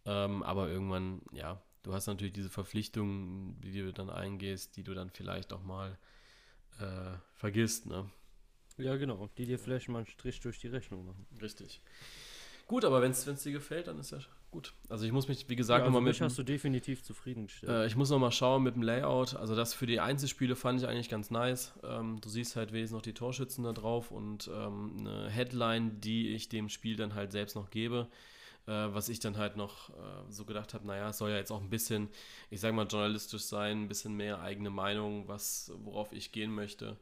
[0.06, 4.94] Ähm, aber irgendwann, ja, du hast natürlich diese Verpflichtungen, die du dann eingehst, die du
[4.94, 5.98] dann vielleicht auch mal
[6.80, 8.08] äh, vergisst, ne?
[8.78, 11.26] Ja, genau, die dir vielleicht mal einen Strich durch die Rechnung machen.
[11.42, 11.82] Richtig.
[12.68, 14.20] Gut, aber wenn es dir gefällt, dann ist ja
[14.52, 14.74] gut.
[14.90, 16.22] Also ich muss mich, wie gesagt, ja, also nochmal mit.
[16.22, 17.72] hast du definitiv zufriedengestellt.
[17.72, 19.36] Äh, ich muss nochmal schauen mit dem Layout.
[19.36, 21.74] Also das für die Einzelspiele fand ich eigentlich ganz nice.
[21.84, 26.30] Ähm, du siehst halt wesentlich noch die Torschützen da drauf und ähm, eine Headline, die
[26.30, 28.08] ich dem Spiel dann halt selbst noch gebe.
[28.68, 29.94] Äh, was ich dann halt noch äh,
[30.30, 32.10] so gedacht habe, naja, es soll ja jetzt auch ein bisschen,
[32.52, 36.98] ich sag mal, journalistisch sein, ein bisschen mehr eigene Meinung, was, worauf ich gehen möchte.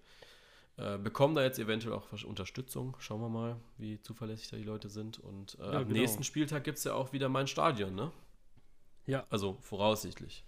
[0.79, 2.95] Äh, bekommen da jetzt eventuell auch Unterstützung.
[2.99, 5.19] Schauen wir mal, wie zuverlässig da die Leute sind.
[5.19, 5.99] Und äh, ja, am genau.
[5.99, 8.11] nächsten Spieltag gibt es ja auch wieder mein Stadion, ne?
[9.05, 9.25] Ja.
[9.29, 10.45] Also voraussichtlich.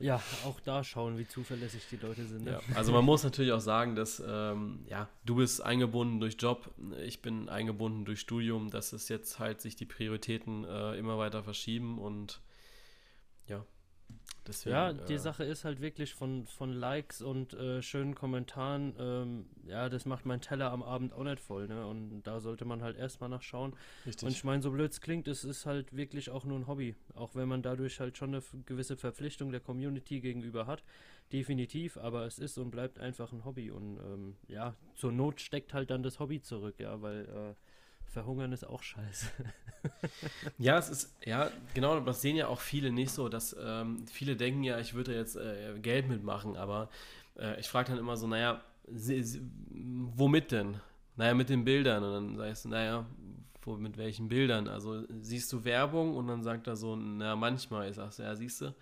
[0.00, 2.44] Ja, auch da schauen, wie zuverlässig die Leute sind.
[2.44, 2.52] Ne?
[2.52, 6.68] Ja, also man muss natürlich auch sagen, dass ähm, ja, du bist eingebunden durch Job,
[7.04, 11.44] ich bin eingebunden durch Studium, dass es jetzt halt sich die Prioritäten äh, immer weiter
[11.44, 12.40] verschieben und
[14.46, 18.94] Deswegen, ja, die äh, Sache ist halt wirklich von, von Likes und äh, schönen Kommentaren,
[18.98, 21.86] ähm, ja, das macht mein Teller am Abend auch nicht voll, ne?
[21.86, 23.74] Und da sollte man halt erstmal nachschauen.
[24.04, 24.26] Richtig.
[24.26, 26.94] Und ich meine, so blöd es klingt, es ist halt wirklich auch nur ein Hobby.
[27.14, 30.84] Auch wenn man dadurch halt schon eine gewisse Verpflichtung der Community gegenüber hat.
[31.32, 33.70] Definitiv, aber es ist und bleibt einfach ein Hobby.
[33.70, 37.54] Und ähm, ja, zur Not steckt halt dann das Hobby zurück, ja, weil äh,
[38.06, 39.26] Verhungern ist auch scheiße.
[40.58, 44.36] ja, es ist, ja, genau, das sehen ja auch viele nicht so, dass ähm, viele
[44.36, 46.90] denken ja, ich würde jetzt äh, Geld mitmachen, aber
[47.36, 50.80] äh, ich frage dann immer so, naja, womit denn?
[51.16, 52.02] Naja, mit den Bildern.
[52.02, 53.06] Und dann sagst du, naja,
[53.62, 54.68] wo, mit welchen Bildern?
[54.68, 57.88] Also siehst du Werbung und dann sagt er so, na, manchmal.
[57.88, 58.74] Ich sag, ja, siehst du,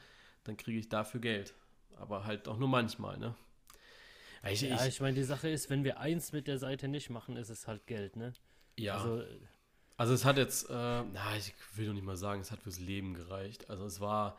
[0.45, 1.55] dann kriege ich dafür Geld.
[1.97, 3.35] Aber halt auch nur manchmal, ne?
[4.51, 7.11] Ich, ja, ich, ich meine, die Sache ist, wenn wir eins mit der Seite nicht
[7.11, 8.33] machen, ist es halt Geld, ne?
[8.79, 8.95] Ja.
[8.97, 9.25] Also,
[9.97, 12.79] also es hat jetzt, äh, na, ich will doch nicht mal sagen, es hat fürs
[12.79, 13.71] Leben gereicht.
[13.71, 14.39] Also es war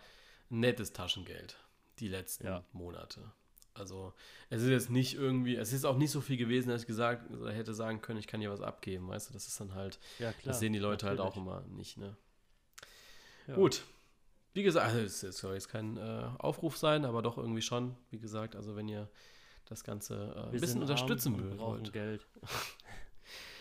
[0.50, 1.58] nettes Taschengeld
[2.00, 2.64] die letzten ja.
[2.74, 3.32] Monate.
[3.76, 4.14] Also
[4.50, 7.30] es ist jetzt nicht irgendwie, es ist auch nicht so viel gewesen, dass ich gesagt
[7.48, 10.32] hätte sagen können, ich kann hier was abgeben, weißt du, das ist dann halt, ja,
[10.44, 11.24] das sehen die Leute natürlich.
[11.24, 12.16] halt auch immer nicht, ne?
[13.48, 13.56] Ja.
[13.56, 13.84] Gut.
[14.54, 18.20] Wie gesagt, also es soll jetzt kein äh, Aufruf sein, aber doch irgendwie schon, wie
[18.20, 19.10] gesagt, also wenn ihr
[19.66, 21.92] das Ganze äh, ein bisschen unterstützen wollt.
[21.94, 22.28] Geld.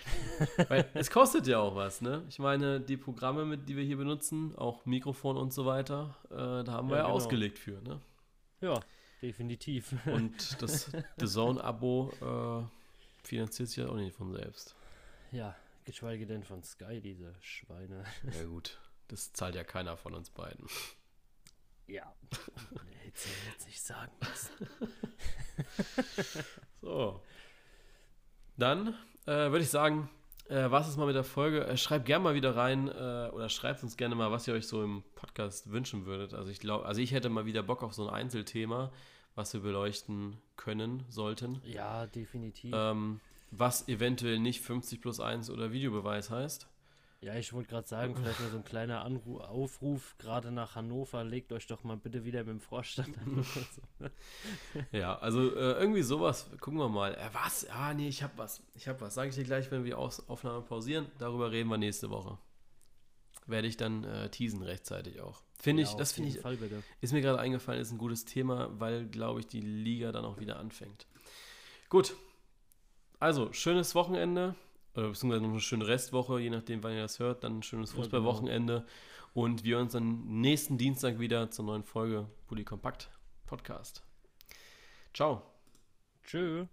[0.69, 2.25] Weil es kostet ja auch was, ne?
[2.29, 6.65] Ich meine, die Programme, mit, die wir hier benutzen, auch Mikrofon und so weiter, äh,
[6.65, 7.15] da haben wir ja, genau.
[7.15, 8.01] ausgelegt für, ne?
[8.61, 8.81] Ja,
[9.21, 9.95] definitiv.
[10.07, 14.77] Und das The Zone-Abo äh, finanziert sich ja auch nicht von selbst.
[15.33, 18.05] Ja, geschweige denn von Sky, diese Schweine.
[18.33, 18.79] Ja gut,
[19.09, 20.67] das zahlt ja keiner von uns beiden.
[21.87, 22.15] Ja,
[23.03, 24.69] hätte sie jetzt nicht sagen müssen.
[26.81, 27.21] so.
[28.57, 28.95] Dann
[29.27, 30.09] äh, würde ich sagen,
[30.49, 31.67] äh, was ist mal mit der Folge?
[31.67, 34.67] Äh, schreibt gerne mal wieder rein äh, oder schreibt uns gerne mal, was ihr euch
[34.67, 36.35] so im Podcast wünschen würdet.
[36.35, 38.93] Also ich glaube, also ich hätte mal wieder Bock auf so ein Einzelthema,
[39.35, 41.63] was wir beleuchten können, sollten.
[41.65, 42.75] Ja, definitiv.
[42.77, 46.67] Ähm, was eventuell nicht 50 plus 1 oder Videobeweis heißt.
[47.23, 51.23] Ja, ich wollte gerade sagen, vielleicht nur so ein kleiner Anru Aufruf, gerade nach Hannover,
[51.23, 53.47] legt euch doch mal bitte wieder mit dem Vorstand an.
[54.93, 57.15] ja, also äh, irgendwie sowas, gucken wir mal.
[57.15, 57.65] Äh, was?
[57.71, 58.65] Ah, nee, ich hab was.
[58.75, 59.15] Ich hab was.
[59.15, 61.07] Sage ich dir gleich, wenn wir Aus Aufnahme pausieren.
[61.21, 62.39] Darüber reden wir nächste Woche.
[63.47, 65.43] Werde ich dann äh, teasen rechtzeitig auch.
[65.61, 66.59] Finde ja, ich, das finde ich, Fall,
[67.01, 70.41] ist mir gerade eingefallen, ist ein gutes Thema, weil, glaube ich, die Liga dann auch
[70.41, 71.07] wieder anfängt.
[71.89, 72.17] Gut.
[73.21, 74.57] Also, schönes Wochenende
[74.95, 77.93] oder beziehungsweise noch eine schöne Restwoche, je nachdem, wann ihr das hört, dann ein schönes
[77.93, 78.73] Fußballwochenende.
[78.73, 78.91] Ja, genau.
[79.35, 83.11] Und wir uns dann nächsten Dienstag wieder zur neuen Folge Bully Kompakt
[83.47, 84.03] Podcast.
[85.15, 85.43] Ciao.
[86.25, 86.67] Tschö.